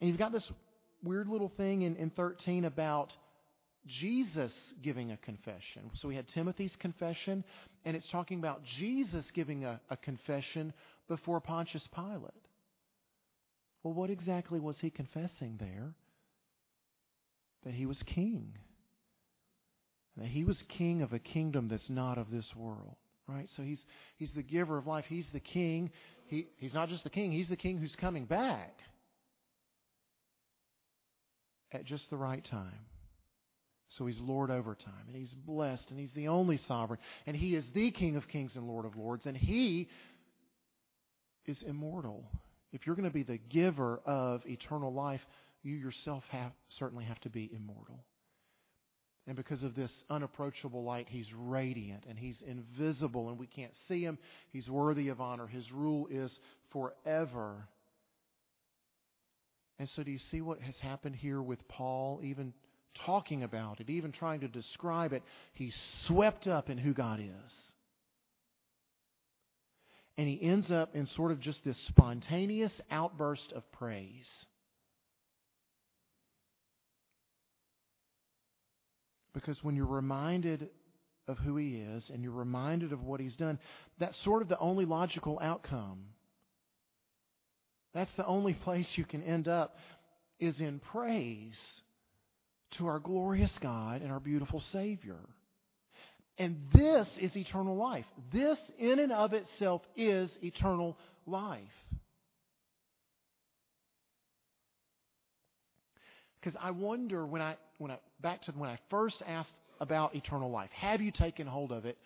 And 0.00 0.08
you've 0.08 0.18
got 0.18 0.32
this 0.32 0.48
weird 1.02 1.28
little 1.28 1.52
thing 1.56 1.82
in, 1.82 1.96
in 1.96 2.10
13 2.10 2.64
about 2.64 3.12
Jesus 4.00 4.52
giving 4.82 5.12
a 5.12 5.16
confession. 5.18 5.90
So 5.94 6.08
we 6.08 6.16
had 6.16 6.26
Timothy's 6.34 6.74
confession, 6.78 7.44
and 7.84 7.96
it's 7.96 8.08
talking 8.10 8.38
about 8.38 8.62
Jesus 8.78 9.24
giving 9.34 9.64
a, 9.64 9.80
a 9.90 9.96
confession 9.96 10.72
before 11.08 11.40
Pontius 11.40 11.86
Pilate. 11.94 12.32
Well, 13.82 13.94
what 13.94 14.10
exactly 14.10 14.60
was 14.60 14.76
he 14.80 14.90
confessing 14.90 15.56
there? 15.58 15.94
That 17.64 17.74
he 17.74 17.86
was 17.86 18.02
king. 18.14 18.52
That 20.16 20.26
he 20.26 20.44
was 20.44 20.62
king 20.76 21.02
of 21.02 21.12
a 21.12 21.18
kingdom 21.18 21.68
that's 21.68 21.88
not 21.88 22.18
of 22.18 22.30
this 22.30 22.48
world. 22.56 22.96
Right? 23.26 23.48
So 23.56 23.62
he's, 23.62 23.80
he's 24.16 24.32
the 24.34 24.42
giver 24.42 24.78
of 24.78 24.86
life. 24.86 25.04
He's 25.08 25.26
the 25.32 25.40
king. 25.40 25.90
He, 26.28 26.46
he's 26.58 26.74
not 26.74 26.88
just 26.88 27.04
the 27.04 27.10
king, 27.10 27.32
he's 27.32 27.48
the 27.48 27.56
king 27.56 27.78
who's 27.78 27.96
coming 27.96 28.26
back 28.26 28.78
at 31.72 31.84
just 31.84 32.08
the 32.10 32.16
right 32.16 32.46
time. 32.50 32.86
So 33.96 34.06
he's 34.06 34.18
Lord 34.20 34.50
over 34.50 34.74
time, 34.74 35.06
and 35.06 35.16
he's 35.16 35.32
blessed, 35.46 35.86
and 35.90 35.98
he's 35.98 36.12
the 36.14 36.28
only 36.28 36.58
sovereign, 36.68 37.00
and 37.26 37.34
he 37.34 37.54
is 37.54 37.64
the 37.74 37.90
King 37.90 38.16
of 38.16 38.28
kings 38.28 38.54
and 38.54 38.66
Lord 38.66 38.84
of 38.84 38.96
lords, 38.96 39.24
and 39.24 39.36
he 39.36 39.88
is 41.46 41.62
immortal. 41.66 42.30
If 42.72 42.86
you're 42.86 42.96
going 42.96 43.08
to 43.08 43.14
be 43.14 43.22
the 43.22 43.38
giver 43.38 44.00
of 44.04 44.42
eternal 44.44 44.92
life, 44.92 45.22
you 45.62 45.74
yourself 45.74 46.22
have, 46.30 46.52
certainly 46.78 47.04
have 47.04 47.20
to 47.20 47.30
be 47.30 47.50
immortal. 47.54 48.04
And 49.26 49.36
because 49.36 49.62
of 49.62 49.74
this 49.74 49.92
unapproachable 50.08 50.84
light, 50.84 51.06
he's 51.08 51.28
radiant 51.36 52.04
and 52.08 52.18
he's 52.18 52.38
invisible 52.46 53.28
and 53.28 53.38
we 53.38 53.46
can't 53.46 53.72
see 53.86 54.02
him. 54.02 54.16
He's 54.50 54.68
worthy 54.70 55.08
of 55.08 55.20
honor. 55.20 55.46
His 55.46 55.70
rule 55.70 56.08
is 56.10 56.36
forever. 56.72 57.68
And 59.78 59.86
so, 59.94 60.02
do 60.02 60.10
you 60.10 60.18
see 60.30 60.40
what 60.40 60.60
has 60.62 60.74
happened 60.78 61.14
here 61.14 61.42
with 61.42 61.66
Paul? 61.68 62.20
Even 62.24 62.54
talking 63.06 63.42
about 63.42 63.80
it, 63.80 63.90
even 63.90 64.12
trying 64.12 64.40
to 64.40 64.48
describe 64.48 65.12
it, 65.12 65.22
he's 65.52 65.76
swept 66.06 66.46
up 66.46 66.70
in 66.70 66.78
who 66.78 66.92
God 66.92 67.20
is. 67.20 67.52
And 70.16 70.28
he 70.28 70.42
ends 70.42 70.70
up 70.70 70.96
in 70.96 71.06
sort 71.08 71.30
of 71.30 71.40
just 71.40 71.64
this 71.64 71.78
spontaneous 71.88 72.72
outburst 72.90 73.52
of 73.52 73.70
praise. 73.72 74.28
Because 79.32 79.62
when 79.62 79.76
you're 79.76 79.86
reminded 79.86 80.70
of 81.28 81.38
who 81.38 81.56
he 81.56 81.76
is 81.76 82.10
and 82.12 82.24
you're 82.24 82.32
reminded 82.32 82.92
of 82.92 83.04
what 83.04 83.20
he's 83.20 83.36
done, 83.36 83.60
that's 84.00 84.16
sort 84.24 84.42
of 84.42 84.48
the 84.48 84.58
only 84.58 84.84
logical 84.84 85.38
outcome. 85.40 86.06
That's 87.94 88.10
the 88.16 88.26
only 88.26 88.54
place 88.64 88.88
you 88.96 89.04
can 89.04 89.22
end 89.22 89.46
up 89.46 89.76
is 90.40 90.58
in 90.60 90.80
praise 90.92 91.58
to 92.76 92.86
our 92.86 92.98
glorious 92.98 93.52
God 93.62 94.02
and 94.02 94.12
our 94.12 94.20
beautiful 94.20 94.62
Savior. 94.72 95.18
And 96.38 96.56
this 96.72 97.06
is 97.20 97.36
eternal 97.36 97.76
life. 97.76 98.04
This, 98.32 98.58
in 98.78 98.98
and 99.00 99.12
of 99.12 99.32
itself, 99.32 99.82
is 99.96 100.30
eternal 100.42 100.96
life. 101.26 101.62
Because 106.40 106.58
I 106.62 106.70
wonder 106.70 107.26
when 107.26 107.42
I, 107.42 107.56
when 107.78 107.90
I, 107.90 107.98
back 108.20 108.42
to 108.42 108.52
when 108.52 108.70
I 108.70 108.78
first 108.90 109.16
asked 109.26 109.50
about 109.80 110.14
eternal 110.14 110.50
life, 110.50 110.70
have 110.70 111.00
you 111.00 111.10
taken 111.10 111.46
hold 111.46 111.72
of 111.72 111.84
it? 111.84 111.98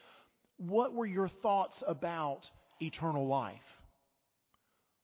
What 0.56 0.94
were 0.94 1.06
your 1.06 1.30
thoughts 1.42 1.74
about 1.86 2.40
eternal 2.80 3.26
life? 3.26 3.56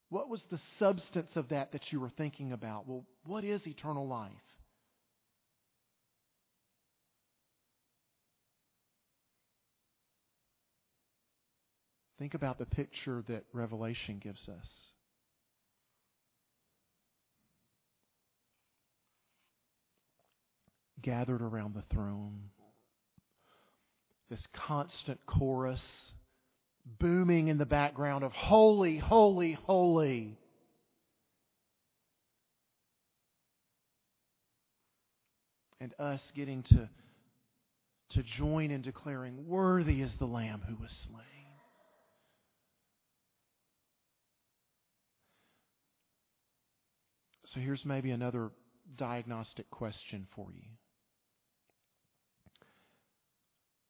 What 0.08 0.30
was 0.30 0.42
the 0.50 0.58
substance 0.78 1.28
of 1.34 1.50
that 1.50 1.72
that 1.72 1.82
you 1.90 2.00
were 2.00 2.10
thinking 2.16 2.52
about? 2.52 2.88
Well, 2.88 3.04
what 3.26 3.44
is 3.44 3.60
eternal 3.66 4.06
life? 4.06 4.32
Think 12.18 12.34
about 12.34 12.58
the 12.58 12.66
picture 12.66 13.22
that 13.28 13.44
Revelation 13.52 14.18
gives 14.22 14.48
us. 14.48 14.68
Gathered 21.00 21.42
around 21.42 21.74
the 21.74 21.84
throne, 21.94 22.50
this 24.28 24.44
constant 24.66 25.20
chorus 25.26 25.80
booming 26.98 27.48
in 27.48 27.56
the 27.56 27.66
background 27.66 28.24
of 28.24 28.32
holy, 28.32 28.98
holy, 28.98 29.52
holy. 29.52 30.36
And 35.80 35.94
us 36.00 36.20
getting 36.34 36.64
to, 36.64 36.90
to 38.10 38.22
join 38.36 38.72
in 38.72 38.82
declaring, 38.82 39.46
Worthy 39.46 40.02
is 40.02 40.12
the 40.18 40.26
Lamb 40.26 40.62
who 40.66 40.74
was 40.74 40.90
slain. 41.06 41.37
So 47.52 47.60
here's 47.60 47.84
maybe 47.84 48.10
another 48.10 48.50
diagnostic 48.96 49.70
question 49.70 50.26
for 50.34 50.48
you. 50.52 50.68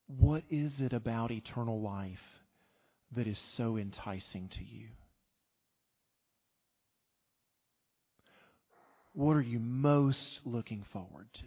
What 0.07 0.43
is 0.49 0.73
it 0.79 0.93
about 0.93 1.31
eternal 1.31 1.81
life 1.81 2.19
that 3.17 3.27
is 3.27 3.39
so 3.57 3.77
enticing 3.77 4.49
to 4.51 4.65
you? 4.65 4.89
What 9.13 9.35
are 9.35 9.43
you 9.43 9.59
most 9.59 10.41
looking 10.45 10.85
forward 10.93 11.27
to? 11.35 11.45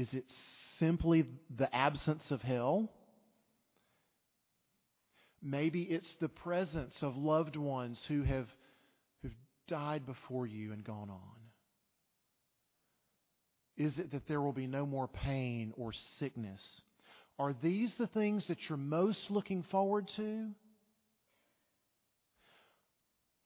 Is 0.00 0.08
it 0.12 0.24
simply 0.78 1.26
the 1.58 1.74
absence 1.74 2.22
of 2.30 2.40
hell? 2.40 2.88
Maybe 5.42 5.82
it's 5.82 6.12
the 6.20 6.28
presence 6.28 6.96
of 7.02 7.16
loved 7.16 7.56
ones 7.56 8.00
who 8.08 8.22
have 8.22 8.46
who've 9.22 9.32
died 9.68 10.04
before 10.04 10.46
you 10.46 10.72
and 10.72 10.84
gone 10.84 11.10
on. 11.10 11.40
Is 13.76 13.98
it 13.98 14.12
that 14.12 14.28
there 14.28 14.42
will 14.42 14.52
be 14.52 14.66
no 14.66 14.84
more 14.84 15.08
pain 15.08 15.72
or 15.76 15.92
sickness? 16.18 16.60
Are 17.38 17.54
these 17.62 17.90
the 17.98 18.08
things 18.08 18.44
that 18.48 18.58
you're 18.68 18.76
most 18.76 19.30
looking 19.30 19.64
forward 19.70 20.10
to? 20.16 20.48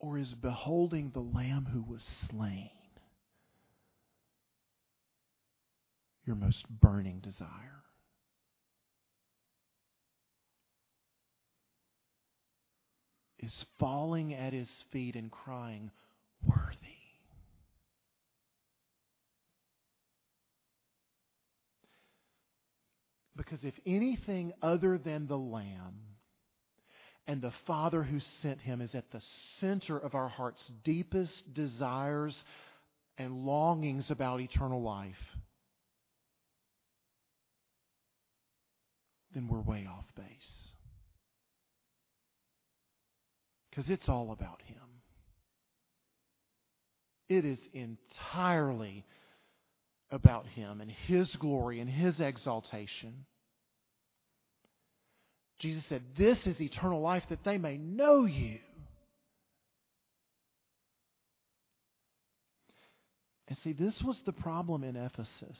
Or 0.01 0.19
is 0.19 0.35
beholding 0.43 1.13
the 1.15 1.21
Lamb 1.21 1.67
who 1.73 1.83
was 1.83 2.03
slain 2.29 2.71
your 6.27 6.37
most 6.37 6.65
burning 6.69 7.21
desire? 7.21 7.85
Is 13.45 13.65
falling 13.79 14.35
at 14.35 14.53
his 14.53 14.71
feet 14.93 15.15
and 15.15 15.31
crying, 15.31 15.91
Worthy. 16.47 16.77
Because 23.37 23.61
if 23.63 23.75
anything 23.87 24.53
other 24.63 24.99
than 24.99 25.27
the 25.27 25.37
Lamb 25.37 26.01
and 27.27 27.43
the 27.43 27.53
Father 27.67 28.03
who 28.03 28.21
sent 28.43 28.61
him 28.61 28.81
is 28.81 28.95
at 28.95 29.11
the 29.11 29.23
center 29.61 29.99
of 29.99 30.15
our 30.15 30.29
heart's 30.29 30.63
deepest 30.85 31.53
desires 31.53 32.37
and 33.19 33.45
longings 33.45 34.11
about 34.11 34.41
eternal 34.41 34.83
life, 34.83 35.15
then 39.35 39.49
we're 39.49 39.61
way 39.61 39.89
off 39.91 40.05
base. 40.17 40.74
Because 43.75 43.91
it's 43.91 44.09
all 44.09 44.31
about 44.31 44.63
Him. 44.67 44.77
It 47.29 47.45
is 47.45 47.59
entirely 47.73 49.05
about 50.11 50.47
Him 50.47 50.81
and 50.81 50.91
His 50.91 51.35
glory 51.41 51.81
and 51.81 51.91
His 51.91 52.21
exaltation. 52.21 53.25
Jesus 55.59 55.83
said, 55.89 56.03
This 56.17 56.39
is 56.47 56.61
eternal 56.61 57.01
life 57.01 57.25
that 57.31 57.43
they 57.45 57.59
may 57.59 57.77
know 57.77 58.27
you. 58.27 58.59
And 63.49 63.59
see, 63.65 63.73
this 63.73 64.01
was 64.05 64.21
the 64.25 64.33
problem 64.33 64.85
in 64.85 64.95
Ephesus. 64.95 65.59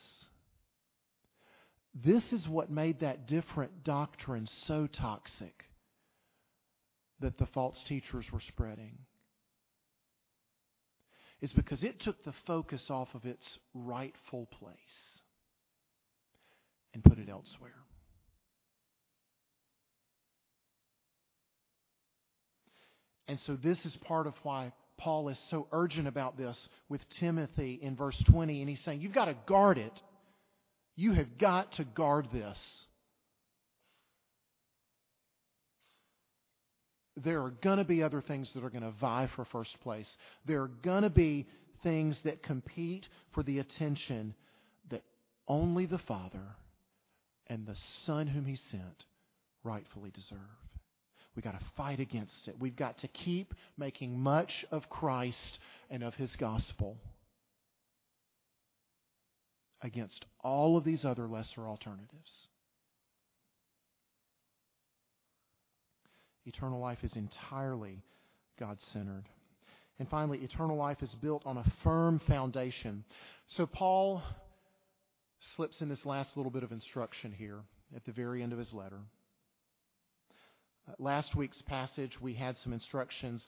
This 2.05 2.23
is 2.33 2.47
what 2.47 2.71
made 2.71 3.01
that 3.01 3.27
different 3.27 3.83
doctrine 3.83 4.49
so 4.67 4.87
toxic 4.87 5.65
that 7.21 7.39
the 7.39 7.47
false 7.47 7.79
teachers 7.89 8.27
were 8.33 8.43
spreading. 8.49 8.99
Is 11.41 11.53
because 11.53 11.83
it 11.83 12.01
took 12.01 12.23
the 12.25 12.33
focus 12.47 12.85
off 12.89 13.09
of 13.15 13.25
its 13.25 13.45
rightful 13.75 14.47
place 14.59 14.79
and 16.95 17.03
put 17.05 17.19
it 17.19 17.29
elsewhere. 17.29 17.73
And 23.27 23.39
so, 23.47 23.57
this 23.57 23.79
is 23.85 23.97
part 24.07 24.27
of 24.27 24.35
why 24.43 24.73
Paul 24.99 25.29
is 25.29 25.39
so 25.51 25.67
urgent 25.73 26.07
about 26.07 26.37
this 26.37 26.57
with 26.89 27.01
Timothy 27.21 27.79
in 27.83 27.97
verse 27.97 28.23
20. 28.31 28.61
And 28.61 28.69
he's 28.69 28.81
saying, 28.85 29.01
You've 29.01 29.15
got 29.15 29.27
to 29.27 29.37
guard 29.47 29.79
it. 29.79 29.93
You 30.97 31.15
have 31.15 31.39
got 31.39 31.73
to 31.75 31.85
guard 31.85 32.29
this. 32.33 32.59
There 37.17 37.43
are 37.45 37.51
going 37.51 37.79
to 37.79 37.85
be 37.85 38.03
other 38.03 38.21
things 38.21 38.51
that 38.55 38.65
are 38.65 38.71
going 38.71 38.83
to 38.83 38.91
vie 38.91 39.29
for 39.37 39.45
first 39.45 39.79
place. 39.83 40.09
There 40.47 40.63
are 40.63 40.71
going 40.83 41.03
to 41.03 41.11
be 41.11 41.47
things 41.83 42.19
that 42.25 42.43
compete 42.43 43.07
for 43.33 43.43
the 43.43 43.61
attention 43.61 44.35
that 44.91 45.03
only 45.47 45.87
the 45.87 45.99
Father 45.99 46.57
and 47.47 47.67
the 47.67 47.77
Son 48.07 48.27
whom 48.27 48.45
He 48.45 48.57
sent 48.71 49.05
rightfully 49.63 50.11
deserve. 50.11 50.39
We've 51.35 51.45
got 51.45 51.59
to 51.59 51.65
fight 51.77 52.01
against 52.01 52.49
it. 52.49 52.57
We've 52.59 52.77
got 52.77 52.99
to 52.99 53.09
keep 53.09 53.55
making 53.77 54.19
much 54.19 54.65
of 54.71 54.89
Christ 54.89 55.59
and 55.91 56.03
of 56.03 56.15
His 56.15 56.35
gospel 56.37 56.97
against 59.83 60.25
all 60.41 60.77
of 60.77 60.85
these 60.85 61.05
other 61.05 61.29
lesser 61.29 61.67
alternatives. 61.67 62.49
Eternal 66.47 66.81
life 66.81 66.99
is 67.03 67.15
entirely 67.17 68.03
God 68.59 68.79
centered. 68.93 69.25
And 69.99 70.09
finally, 70.09 70.39
eternal 70.39 70.77
life 70.77 71.03
is 71.03 71.15
built 71.23 71.47
on 71.47 71.57
a 71.57 71.73
firm 71.83 72.21
foundation. 72.27 73.05
So 73.57 73.67
Paul 73.67 74.23
slips 75.57 75.81
in 75.81 75.89
this 75.89 76.05
last 76.05 76.37
little 76.37 76.51
bit 76.51 76.63
of 76.63 76.73
instruction 76.73 77.33
here 77.33 77.61
at 77.95 78.05
the 78.05 78.13
very 78.13 78.43
end 78.43 78.53
of 78.53 78.59
his 78.59 78.73
letter. 78.73 78.99
Uh, 80.89 80.93
last 80.99 81.35
week's 81.37 81.63
passage, 81.63 82.13
we 82.21 82.35
had 82.35 82.57
some 82.59 82.73
instructions 82.73 83.45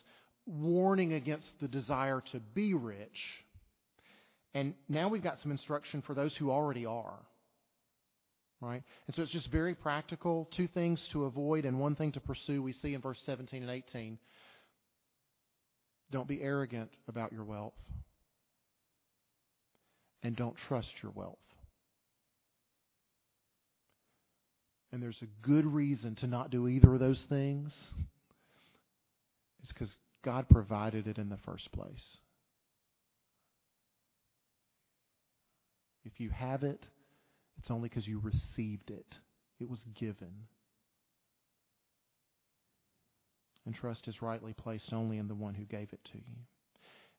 warning 0.46 1.14
against 1.14 1.48
the 1.60 1.68
desire 1.68 2.22
to 2.32 2.40
be 2.54 2.74
rich. 2.74 3.18
And 4.54 4.74
now 4.88 5.08
we've 5.08 5.22
got 5.22 5.40
some 5.40 5.50
instruction 5.50 6.02
for 6.06 6.14
those 6.14 6.34
who 6.36 6.50
already 6.50 6.86
are. 6.86 7.18
Right? 8.60 8.82
And 9.06 9.14
so 9.14 9.22
it's 9.22 9.32
just 9.32 9.50
very 9.50 9.74
practical. 9.74 10.48
Two 10.56 10.66
things 10.68 11.00
to 11.12 11.24
avoid 11.24 11.64
and 11.64 11.78
one 11.78 11.94
thing 11.94 12.12
to 12.12 12.20
pursue. 12.20 12.62
We 12.62 12.72
see 12.72 12.94
in 12.94 13.00
verse 13.00 13.20
17 13.26 13.62
and 13.62 13.70
18. 13.70 14.18
Don't 16.10 16.28
be 16.28 16.40
arrogant 16.40 16.90
about 17.08 17.32
your 17.32 17.44
wealth. 17.44 17.74
And 20.22 20.34
don't 20.34 20.56
trust 20.68 20.88
your 21.02 21.12
wealth. 21.14 21.38
and 24.96 25.02
there's 25.02 25.20
a 25.20 25.46
good 25.46 25.66
reason 25.66 26.14
to 26.14 26.26
not 26.26 26.50
do 26.50 26.66
either 26.66 26.94
of 26.94 27.00
those 27.00 27.22
things, 27.28 27.70
it's 29.62 29.70
because 29.70 29.94
God 30.24 30.48
provided 30.48 31.06
it 31.06 31.18
in 31.18 31.28
the 31.28 31.36
first 31.44 31.70
place. 31.70 32.16
If 36.06 36.18
you 36.18 36.30
have 36.30 36.62
it, 36.62 36.82
it's 37.66 37.72
only 37.72 37.88
because 37.88 38.06
you 38.06 38.20
received 38.20 38.90
it. 38.90 39.16
It 39.58 39.68
was 39.68 39.80
given. 39.98 40.30
And 43.64 43.74
trust 43.74 44.06
is 44.06 44.22
rightly 44.22 44.52
placed 44.52 44.92
only 44.92 45.18
in 45.18 45.26
the 45.26 45.34
one 45.34 45.52
who 45.52 45.64
gave 45.64 45.92
it 45.92 45.98
to 46.12 46.18
you. 46.18 46.36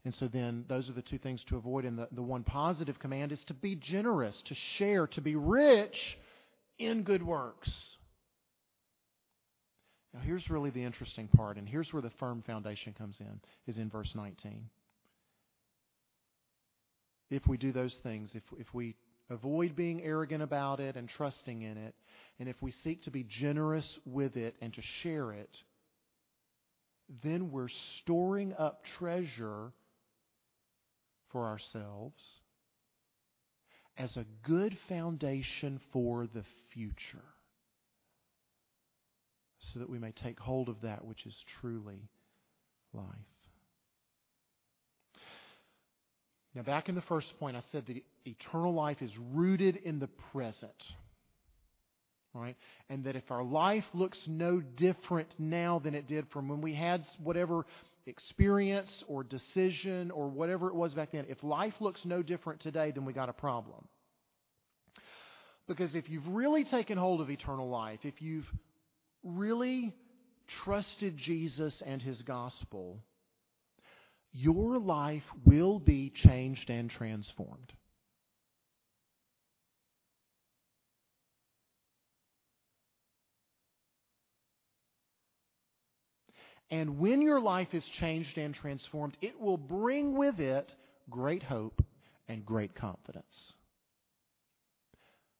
And 0.05 0.13
so 0.13 0.29
then, 0.29 0.63
those 0.69 0.89
are 0.89 0.93
the 0.93 1.01
two 1.01 1.17
things 1.17 1.43
to 1.49 1.57
avoid. 1.57 1.83
And 1.83 1.99
the, 1.99 2.07
the 2.13 2.21
one 2.21 2.45
positive 2.45 2.97
command 2.97 3.33
is 3.33 3.43
to 3.47 3.53
be 3.53 3.75
generous, 3.75 4.41
to 4.45 4.55
share, 4.77 5.07
to 5.07 5.19
be 5.19 5.35
rich 5.35 6.17
in 6.79 7.03
good 7.03 7.23
works. 7.23 7.69
Now, 10.13 10.21
here's 10.21 10.49
really 10.49 10.69
the 10.69 10.85
interesting 10.85 11.27
part, 11.27 11.57
and 11.57 11.67
here's 11.67 11.91
where 11.91 12.01
the 12.01 12.11
firm 12.21 12.41
foundation 12.47 12.93
comes 12.93 13.17
in, 13.19 13.41
is 13.67 13.77
in 13.77 13.89
verse 13.89 14.13
19. 14.15 14.69
If 17.29 17.45
we 17.47 17.57
do 17.57 17.73
those 17.73 17.93
things, 18.01 18.31
if, 18.33 18.43
if 18.57 18.73
we 18.73 18.95
avoid 19.29 19.75
being 19.75 20.01
arrogant 20.01 20.41
about 20.43 20.79
it 20.79 20.95
and 20.95 21.09
trusting 21.09 21.61
in 21.61 21.77
it, 21.77 21.95
and 22.39 22.47
if 22.47 22.55
we 22.61 22.71
seek 22.83 23.03
to 23.03 23.11
be 23.11 23.25
generous 23.27 23.87
with 24.05 24.35
it 24.37 24.55
and 24.61 24.73
to 24.73 24.81
share 25.01 25.31
it, 25.31 25.55
then 27.23 27.51
we're 27.51 27.69
storing 28.01 28.53
up 28.57 28.81
treasure 28.99 29.71
for 31.31 31.45
ourselves 31.45 32.23
as 33.97 34.15
a 34.15 34.25
good 34.43 34.77
foundation 34.87 35.79
for 35.91 36.27
the 36.27 36.43
future 36.73 37.23
so 39.59 39.79
that 39.79 39.89
we 39.89 39.99
may 39.99 40.11
take 40.11 40.39
hold 40.39 40.69
of 40.69 40.81
that 40.81 41.03
which 41.03 41.25
is 41.25 41.35
truly 41.59 42.09
life. 42.93 43.05
Now, 46.57 46.63
back 46.63 46.89
in 46.89 46.95
the 46.95 47.03
first 47.03 47.31
point, 47.39 47.55
I 47.55 47.61
said 47.71 47.85
that 47.85 48.01
eternal 48.25 48.73
life 48.73 49.03
is 49.03 49.11
rooted 49.31 49.75
in 49.75 49.99
the 49.99 50.09
present. 50.31 50.73
Right? 52.33 52.57
And 52.89 53.03
that 53.03 53.15
if 53.15 53.29
our 53.29 53.43
life 53.43 53.83
looks 53.93 54.17
no 54.25 54.59
different 54.59 55.27
now 55.37 55.77
than 55.77 55.93
it 55.93 56.07
did 56.07 56.25
from 56.33 56.49
when 56.49 56.61
we 56.61 56.73
had 56.73 57.03
whatever 57.21 57.67
experience 58.07 58.91
or 59.07 59.23
decision 59.23 60.09
or 60.09 60.29
whatever 60.29 60.67
it 60.67 60.73
was 60.73 60.95
back 60.95 61.11
then, 61.11 61.27
if 61.29 61.43
life 61.43 61.75
looks 61.79 62.01
no 62.05 62.23
different 62.23 62.59
today, 62.61 62.89
then 62.89 63.05
we 63.05 63.13
got 63.13 63.29
a 63.29 63.33
problem. 63.33 63.87
Because 65.67 65.93
if 65.93 66.09
you've 66.09 66.27
really 66.27 66.63
taken 66.63 66.97
hold 66.97 67.21
of 67.21 67.29
eternal 67.29 67.69
life, 67.69 67.99
if 68.01 68.19
you've 68.19 68.49
really 69.23 69.93
trusted 70.63 71.17
Jesus 71.17 71.83
and 71.85 72.01
his 72.01 72.19
gospel, 72.23 72.97
your 74.39 74.77
life 74.77 75.23
will 75.45 75.79
be 75.79 76.11
changed 76.13 76.69
and 76.69 76.91
transformed. 76.91 77.73
And 86.69 86.99
when 86.99 87.21
your 87.21 87.39
life 87.39 87.69
is 87.71 87.83
changed 87.99 88.37
and 88.37 88.53
transformed, 88.53 89.17
it 89.21 89.39
will 89.39 89.57
bring 89.57 90.15
with 90.17 90.39
it 90.39 90.71
great 91.09 91.41
hope 91.41 91.81
and 92.27 92.45
great 92.45 92.75
confidence. 92.75 93.53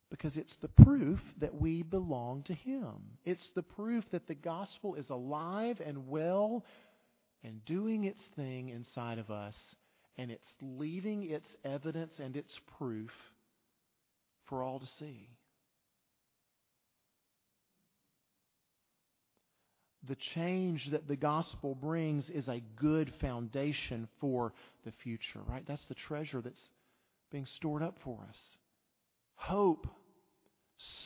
Because 0.10 0.38
it's 0.38 0.56
the 0.62 0.70
proof 0.70 1.20
that 1.42 1.54
we 1.54 1.84
belong 1.84 2.44
to 2.44 2.54
Him. 2.54 2.96
It's 3.26 3.52
the 3.56 3.62
proof 3.62 4.06
that 4.12 4.26
the 4.26 4.36
gospel 4.36 4.96
is 4.96 5.10
alive 5.10 5.82
and 5.86 6.08
well 6.08 6.64
and 7.44 7.64
doing 7.66 8.04
its 8.06 8.20
thing 8.36 8.70
inside 8.70 9.20
of 9.20 9.30
us, 9.30 9.56
and 10.18 10.32
it's 10.32 10.44
leaving 10.62 11.30
its 11.30 11.48
evidence 11.64 12.14
and 12.20 12.36
its 12.36 12.52
proof 12.78 13.12
for 14.48 14.64
all 14.64 14.80
to 14.80 14.88
see. 15.00 15.30
The 20.08 20.18
change 20.36 20.88
that 20.92 21.08
the 21.08 21.18
gospel 21.18 21.76
brings 21.76 22.30
is 22.30 22.48
a 22.48 22.64
good 22.78 23.12
foundation 23.20 24.08
for 24.22 24.54
the 24.86 24.94
future, 25.04 25.42
right? 25.46 25.66
That's 25.68 25.86
the 25.90 25.96
treasure 25.96 26.42
that's 26.42 26.62
being 27.30 27.46
stored 27.58 27.84
up 27.84 27.98
for 28.04 28.26
us. 28.30 28.38
Hope 29.36 29.86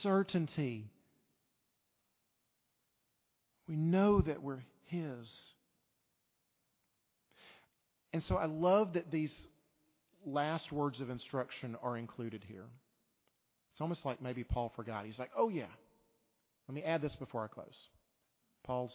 certainty. 0.04 0.92
We 3.68 3.76
know 3.76 4.22
that 4.22 4.44
we're 4.44 4.64
His. 4.86 5.28
And 8.14 8.24
so 8.24 8.36
I 8.36 8.46
love 8.46 8.94
that 8.94 9.12
these 9.12 9.34
last 10.26 10.72
words 10.72 11.00
of 11.00 11.10
instruction 11.10 11.78
are 11.82 11.98
included 11.98 12.44
here. 12.48 12.66
It's 13.72 13.82
almost 13.82 14.06
like 14.06 14.22
maybe 14.22 14.44
Paul 14.44 14.72
forgot. 14.76 15.06
He's 15.06 15.20
like, 15.20 15.32
oh, 15.38 15.50
yeah, 15.50 15.64
let 16.68 16.76
me 16.76 16.84
add 16.84 17.02
this 17.02 17.16
before 17.16 17.44
I 17.44 17.48
close. 17.48 17.78
Paul's 18.64 18.94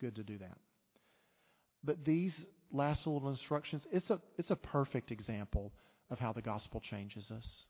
good 0.00 0.16
to 0.16 0.22
do 0.22 0.38
that. 0.38 0.58
But 1.82 2.04
these 2.04 2.34
last 2.72 3.06
little 3.06 3.30
instructions, 3.30 3.82
it's 3.90 4.10
a, 4.10 4.20
it's 4.36 4.50
a 4.50 4.56
perfect 4.56 5.10
example 5.10 5.72
of 6.10 6.18
how 6.18 6.32
the 6.32 6.42
gospel 6.42 6.80
changes 6.80 7.30
us. 7.30 7.64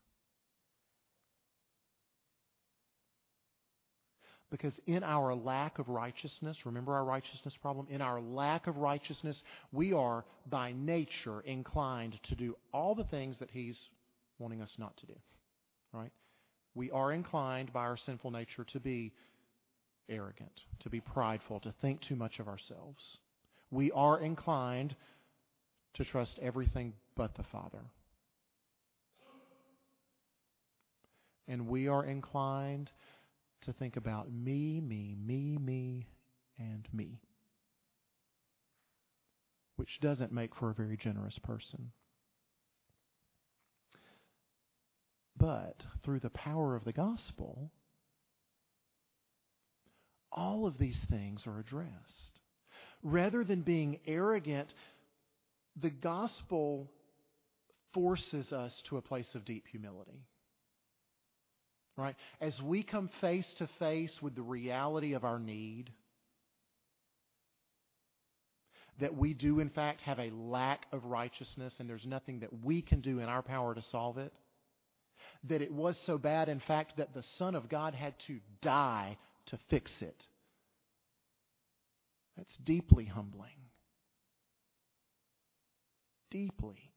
Because 4.50 4.72
in 4.86 5.04
our 5.04 5.34
lack 5.34 5.78
of 5.78 5.88
righteousness, 5.88 6.56
remember 6.64 6.94
our 6.94 7.04
righteousness 7.04 7.54
problem? 7.62 7.86
In 7.88 8.00
our 8.00 8.20
lack 8.20 8.66
of 8.66 8.76
righteousness, 8.78 9.40
we 9.72 9.92
are 9.92 10.24
by 10.48 10.72
nature 10.72 11.40
inclined 11.42 12.18
to 12.24 12.34
do 12.34 12.56
all 12.72 12.94
the 12.96 13.04
things 13.04 13.38
that 13.38 13.50
He's 13.50 13.78
wanting 14.38 14.60
us 14.60 14.74
not 14.76 14.96
to 14.98 15.06
do. 15.06 15.14
Right? 15.92 16.10
We 16.74 16.90
are 16.90 17.12
inclined 17.12 17.72
by 17.72 17.80
our 17.80 17.96
sinful 17.96 18.32
nature 18.32 18.64
to 18.72 18.80
be 18.80 19.12
arrogant, 20.08 20.60
to 20.80 20.90
be 20.90 21.00
prideful, 21.00 21.60
to 21.60 21.74
think 21.80 22.00
too 22.02 22.16
much 22.16 22.40
of 22.40 22.48
ourselves. 22.48 23.18
We 23.70 23.92
are 23.92 24.20
inclined 24.20 24.96
to 25.94 26.04
trust 26.04 26.38
everything 26.42 26.94
but 27.16 27.36
the 27.36 27.44
Father. 27.52 27.82
And 31.46 31.68
we 31.68 31.88
are 31.88 32.04
inclined 32.04 32.90
to 33.62 33.72
think 33.72 33.96
about 33.96 34.32
me, 34.32 34.80
me, 34.80 35.16
me, 35.18 35.58
me, 35.58 36.06
and 36.58 36.88
me, 36.92 37.20
which 39.76 39.98
doesn't 40.00 40.32
make 40.32 40.54
for 40.56 40.70
a 40.70 40.74
very 40.74 40.96
generous 40.96 41.38
person. 41.42 41.92
But 45.36 45.76
through 46.04 46.20
the 46.20 46.30
power 46.30 46.76
of 46.76 46.84
the 46.84 46.92
gospel, 46.92 47.70
all 50.30 50.66
of 50.66 50.78
these 50.78 50.98
things 51.08 51.46
are 51.46 51.58
addressed. 51.58 52.40
Rather 53.02 53.42
than 53.42 53.62
being 53.62 53.98
arrogant, 54.06 54.72
the 55.80 55.90
gospel 55.90 56.90
forces 57.94 58.52
us 58.52 58.82
to 58.88 58.98
a 58.98 59.02
place 59.02 59.28
of 59.34 59.44
deep 59.44 59.64
humility. 59.70 60.26
Right? 62.00 62.16
As 62.40 62.58
we 62.62 62.82
come 62.82 63.10
face 63.20 63.46
to 63.58 63.68
face 63.78 64.16
with 64.22 64.34
the 64.34 64.42
reality 64.42 65.12
of 65.12 65.24
our 65.24 65.38
need, 65.38 65.90
that 69.00 69.14
we 69.16 69.34
do 69.34 69.60
in 69.60 69.70
fact 69.70 70.00
have 70.02 70.18
a 70.18 70.30
lack 70.30 70.86
of 70.92 71.04
righteousness 71.04 71.74
and 71.78 71.88
there's 71.88 72.06
nothing 72.06 72.40
that 72.40 72.64
we 72.64 72.80
can 72.80 73.00
do 73.00 73.18
in 73.18 73.26
our 73.28 73.42
power 73.42 73.74
to 73.74 73.82
solve 73.90 74.18
it, 74.18 74.32
that 75.48 75.62
it 75.62 75.72
was 75.72 75.98
so 76.06 76.18
bad, 76.18 76.48
in 76.48 76.60
fact, 76.60 76.96
that 76.96 77.14
the 77.14 77.24
Son 77.38 77.54
of 77.54 77.68
God 77.68 77.94
had 77.94 78.14
to 78.26 78.38
die 78.62 79.16
to 79.46 79.58
fix 79.68 79.90
it. 80.00 80.26
That's 82.36 82.56
deeply 82.64 83.04
humbling. 83.04 83.48
Deeply 86.30 86.92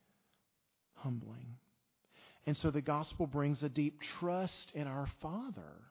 humbling. 0.95 1.57
And 2.45 2.57
so 2.57 2.71
the 2.71 2.81
gospel 2.81 3.25
brings 3.25 3.63
a 3.63 3.69
deep 3.69 3.99
trust 4.19 4.71
in 4.73 4.87
our 4.87 5.07
Father. 5.21 5.81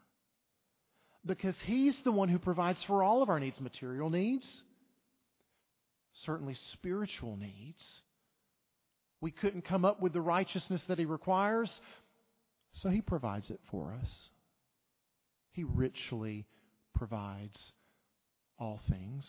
Because 1.24 1.54
He's 1.64 1.98
the 2.04 2.12
one 2.12 2.28
who 2.28 2.38
provides 2.38 2.82
for 2.86 3.02
all 3.02 3.22
of 3.22 3.30
our 3.30 3.40
needs 3.40 3.60
material 3.60 4.10
needs, 4.10 4.46
certainly 6.26 6.56
spiritual 6.74 7.36
needs. 7.36 7.82
We 9.20 9.30
couldn't 9.30 9.64
come 9.64 9.84
up 9.84 10.02
with 10.02 10.12
the 10.12 10.20
righteousness 10.20 10.82
that 10.88 10.98
He 10.98 11.04
requires, 11.04 11.70
so 12.74 12.88
He 12.88 13.00
provides 13.00 13.50
it 13.50 13.60
for 13.70 13.96
us. 14.02 14.28
He 15.52 15.64
richly 15.64 16.46
provides 16.94 17.72
all 18.58 18.80
things. 18.90 19.24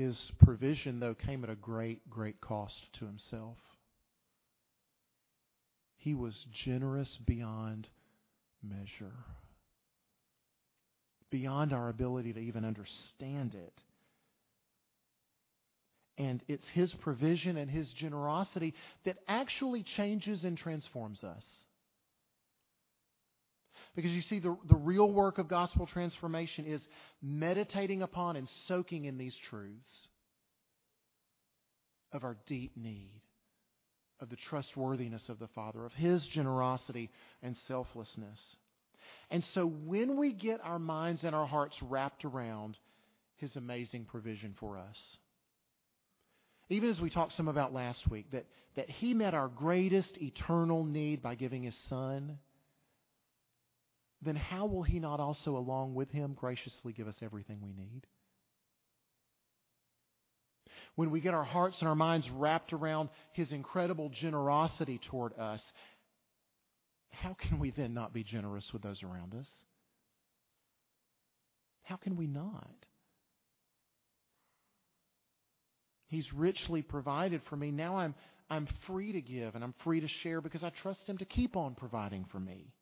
His 0.00 0.18
provision, 0.38 0.98
though, 0.98 1.14
came 1.14 1.44
at 1.44 1.50
a 1.50 1.54
great, 1.54 2.08
great 2.08 2.40
cost 2.40 2.74
to 2.94 3.04
himself. 3.04 3.58
He 5.98 6.14
was 6.14 6.34
generous 6.64 7.18
beyond 7.26 7.86
measure, 8.62 9.12
beyond 11.30 11.74
our 11.74 11.90
ability 11.90 12.32
to 12.32 12.40
even 12.40 12.64
understand 12.64 13.54
it. 13.54 13.74
And 16.16 16.42
it's 16.48 16.64
His 16.72 16.90
provision 17.02 17.58
and 17.58 17.70
His 17.70 17.92
generosity 17.98 18.72
that 19.04 19.18
actually 19.28 19.84
changes 19.98 20.44
and 20.44 20.56
transforms 20.56 21.22
us. 21.22 21.44
Because 23.96 24.12
you 24.12 24.22
see, 24.22 24.38
the, 24.38 24.56
the 24.68 24.76
real 24.76 25.10
work 25.10 25.38
of 25.38 25.48
gospel 25.48 25.86
transformation 25.86 26.64
is 26.64 26.80
meditating 27.20 28.02
upon 28.02 28.36
and 28.36 28.48
soaking 28.68 29.04
in 29.04 29.18
these 29.18 29.36
truths 29.48 30.08
of 32.12 32.24
our 32.24 32.36
deep 32.46 32.76
need, 32.76 33.20
of 34.20 34.30
the 34.30 34.36
trustworthiness 34.48 35.28
of 35.28 35.38
the 35.38 35.48
Father, 35.48 35.84
of 35.84 35.92
His 35.92 36.24
generosity 36.32 37.10
and 37.42 37.56
selflessness. 37.66 38.38
And 39.30 39.44
so 39.54 39.66
when 39.66 40.16
we 40.18 40.32
get 40.32 40.60
our 40.62 40.78
minds 40.78 41.24
and 41.24 41.34
our 41.34 41.46
hearts 41.46 41.76
wrapped 41.82 42.24
around 42.24 42.76
His 43.36 43.54
amazing 43.56 44.04
provision 44.04 44.54
for 44.60 44.78
us, 44.78 44.96
even 46.68 46.90
as 46.90 47.00
we 47.00 47.10
talked 47.10 47.32
some 47.36 47.48
about 47.48 47.72
last 47.74 48.08
week, 48.08 48.30
that, 48.30 48.46
that 48.76 48.88
He 48.88 49.14
met 49.14 49.34
our 49.34 49.48
greatest 49.48 50.16
eternal 50.18 50.84
need 50.84 51.22
by 51.22 51.34
giving 51.34 51.64
His 51.64 51.76
Son 51.88 52.38
then 54.22 54.36
how 54.36 54.66
will 54.66 54.82
He 54.82 54.98
not 54.98 55.20
also, 55.20 55.56
along 55.56 55.94
with 55.94 56.10
Him, 56.10 56.34
graciously 56.34 56.92
give 56.92 57.08
us 57.08 57.16
everything 57.22 57.60
we 57.62 57.72
need? 57.72 58.06
When 60.96 61.10
we 61.10 61.20
get 61.20 61.34
our 61.34 61.44
hearts 61.44 61.76
and 61.80 61.88
our 61.88 61.94
minds 61.94 62.28
wrapped 62.34 62.72
around 62.72 63.08
His 63.32 63.52
incredible 63.52 64.10
generosity 64.10 65.00
toward 65.10 65.38
us, 65.38 65.60
how 67.10 67.34
can 67.34 67.58
we 67.58 67.70
then 67.70 67.94
not 67.94 68.12
be 68.12 68.24
generous 68.24 68.68
with 68.72 68.82
those 68.82 69.02
around 69.02 69.34
us? 69.34 69.48
How 71.82 71.96
can 71.96 72.16
we 72.16 72.26
not? 72.26 72.74
He's 76.06 76.26
richly 76.34 76.82
provided 76.82 77.40
for 77.48 77.56
me. 77.56 77.70
Now 77.70 77.98
I'm, 77.98 78.14
I'm 78.48 78.68
free 78.86 79.12
to 79.12 79.20
give 79.20 79.54
and 79.54 79.62
I'm 79.62 79.74
free 79.84 80.00
to 80.00 80.08
share 80.22 80.40
because 80.40 80.64
I 80.64 80.70
trust 80.82 81.06
Him 81.06 81.18
to 81.18 81.24
keep 81.24 81.56
on 81.56 81.74
providing 81.74 82.26
for 82.30 82.40
me. 82.40 82.72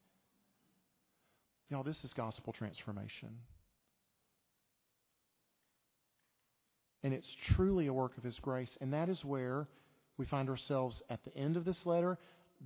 Y'all, 1.69 1.83
this 1.83 2.03
is 2.05 2.13
gospel 2.15 2.53
transformation. 2.53 3.29
And 7.03 7.13
it's 7.13 7.29
truly 7.55 7.87
a 7.87 7.93
work 7.93 8.17
of 8.17 8.25
His 8.25 8.39
grace. 8.41 8.71
And 8.81 8.93
that 8.93 9.09
is 9.09 9.23
where 9.25 9.69
we 10.17 10.27
find 10.27 10.49
ourselves 10.49 11.01
at 11.09 11.21
the 11.25 11.37
end 11.37 11.57
of 11.57 11.65
this 11.65 11.81
letter. 11.85 12.19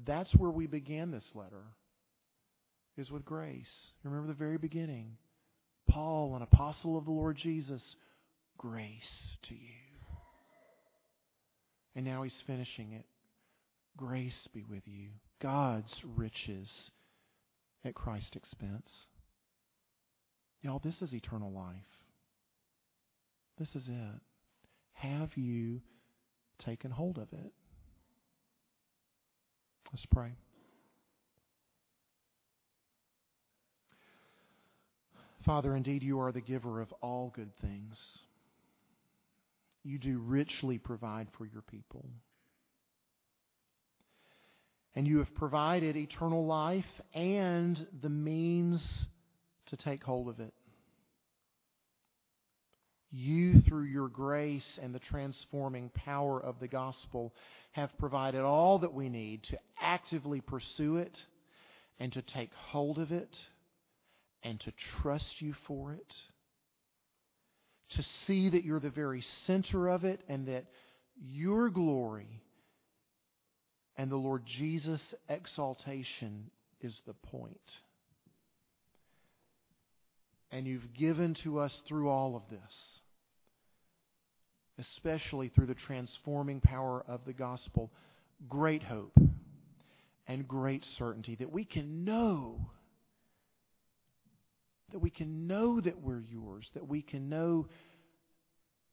That's 0.07 0.35
where 0.35 0.51
we 0.51 0.67
began 0.67 1.11
this 1.11 1.29
letter, 1.35 1.65
is 2.97 3.11
with 3.11 3.25
grace. 3.25 3.71
Remember 4.05 4.29
the 4.29 4.35
very 4.35 4.57
beginning. 4.57 5.17
Paul, 5.89 6.35
an 6.35 6.43
apostle 6.43 6.97
of 6.97 7.05
the 7.05 7.11
Lord 7.11 7.37
Jesus, 7.37 7.83
grace 8.57 9.37
to 9.49 9.55
you. 9.55 9.61
And 11.95 12.07
now 12.07 12.23
he's 12.23 12.33
finishing 12.47 12.93
it. 12.93 13.05
Grace 13.99 14.49
be 14.55 14.65
with 14.65 14.85
you. 14.87 15.09
God's 15.43 15.95
riches 16.17 16.71
at 17.85 17.95
Christ's 17.95 18.37
expense. 18.37 19.07
Y'all, 20.63 20.81
this 20.83 21.01
is 21.03 21.13
eternal 21.13 21.53
life. 21.53 21.77
This 23.59 23.69
is 23.75 23.89
it. 23.89 24.21
Have 24.95 25.31
you 25.37 25.81
taken 26.65 26.91
hold 26.91 27.19
of 27.19 27.33
it? 27.33 27.53
Let's 29.93 30.07
pray. 30.07 30.33
Father, 35.45 35.75
indeed, 35.75 36.03
you 36.03 36.21
are 36.21 36.31
the 36.31 36.41
giver 36.41 36.81
of 36.81 36.93
all 37.03 37.33
good 37.35 37.51
things. 37.61 37.99
You 39.83 39.99
do 39.99 40.19
richly 40.19 40.79
provide 40.79 41.27
for 41.37 41.45
your 41.45 41.63
people 41.63 42.07
and 44.95 45.07
you 45.07 45.19
have 45.19 45.35
provided 45.35 45.97
eternal 45.97 46.47
life 46.47 46.85
and 47.15 47.87
the 48.03 48.09
means 48.09 49.07
to 49.67 49.77
take 49.77 50.03
hold 50.03 50.29
of 50.29 50.41
it. 50.41 50.53
you, 53.13 53.61
through 53.61 53.85
your 53.85 54.09
grace 54.09 54.67
and 54.83 54.95
the 54.95 54.99
transforming 54.99 55.91
power 55.91 56.43
of 56.43 56.59
the 56.59 56.69
gospel, 56.69 57.35
have 57.73 57.91
provided 57.99 58.41
all 58.41 58.79
that 58.81 58.95
we 58.95 59.09
need 59.09 59.45
to 59.45 59.59
actively 59.81 60.41
pursue 60.41 60.97
it 60.97 61.17
and 62.01 62.13
to 62.13 62.23
take 62.23 62.51
hold 62.55 62.99
of 62.99 63.13
it 63.13 63.37
and 64.43 64.59
to 64.61 64.73
trust 65.03 65.41
you 65.41 65.55
for 65.67 65.93
it. 65.93 66.13
To 67.97 68.03
see 68.27 68.49
that 68.49 68.65
you're 68.65 68.81
the 68.81 68.91
very 68.91 69.23
center 69.47 69.89
of 69.89 70.05
it 70.05 70.23
and 70.27 70.49
that 70.49 70.65
your 71.21 71.69
glory 71.69 72.43
and 73.97 74.11
the 74.11 74.17
Lord 74.17 74.43
Jesus' 74.47 75.15
exaltation 75.29 76.51
is 76.81 76.95
the 77.07 77.15
point. 77.15 77.57
And 80.51 80.67
you've 80.67 80.93
given 80.95 81.35
to 81.45 81.59
us 81.61 81.73
through 81.89 82.09
all 82.09 82.37
of 82.37 82.43
this, 82.51 83.01
especially 84.79 85.49
through 85.49 85.67
the 85.67 85.75
transforming 85.75 86.61
power 86.61 87.05
of 87.09 87.21
the 87.25 87.33
gospel, 87.33 87.91
great 88.49 88.83
hope 88.83 89.17
and 90.27 90.47
great 90.47 90.85
certainty 90.99 91.37
that 91.37 91.51
we 91.51 91.65
can 91.65 92.05
know 92.05 92.71
that 94.93 94.99
we 94.99 95.11
can 95.11 95.47
know 95.47 95.81
that 95.81 96.03
we're 96.03 96.21
yours, 96.21 96.71
that 96.75 96.87
we 96.87 97.01
can 97.03 97.29
know 97.31 97.67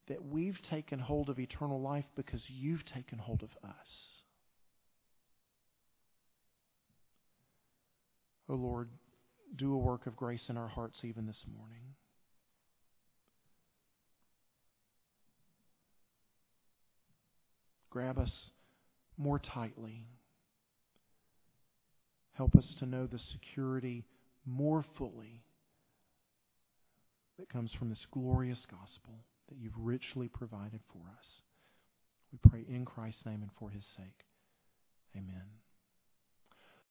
that 0.08 0.24
we've 0.24 0.58
taken 0.70 0.98
hold 0.98 1.28
of 1.28 1.38
eternal 1.38 1.80
life 1.80 2.06
because 2.16 2.42
you've 2.48 2.84
taken 2.86 3.18
hold 3.18 3.42
of 3.42 3.50
us. 3.62 4.22
Oh 8.50 8.56
Lord, 8.56 8.88
do 9.56 9.72
a 9.72 9.78
work 9.78 10.08
of 10.08 10.16
grace 10.16 10.46
in 10.48 10.56
our 10.56 10.66
hearts 10.66 11.04
even 11.04 11.26
this 11.26 11.44
morning. 11.56 11.82
Grab 17.90 18.18
us 18.18 18.50
more 19.16 19.38
tightly. 19.38 20.04
Help 22.32 22.56
us 22.56 22.74
to 22.80 22.86
know 22.86 23.06
the 23.06 23.20
security 23.20 24.04
more 24.44 24.84
fully 24.98 25.42
that 27.38 27.48
comes 27.48 27.72
from 27.78 27.88
this 27.88 28.04
glorious 28.10 28.66
gospel 28.68 29.14
that 29.48 29.58
you've 29.58 29.78
richly 29.78 30.26
provided 30.26 30.80
for 30.92 31.02
us. 31.18 31.42
We 32.32 32.38
pray 32.50 32.64
in 32.68 32.84
Christ's 32.84 33.26
name 33.26 33.42
and 33.42 33.50
for 33.60 33.70
his 33.70 33.84
sake. 33.96 34.24
Amen. 35.16 35.59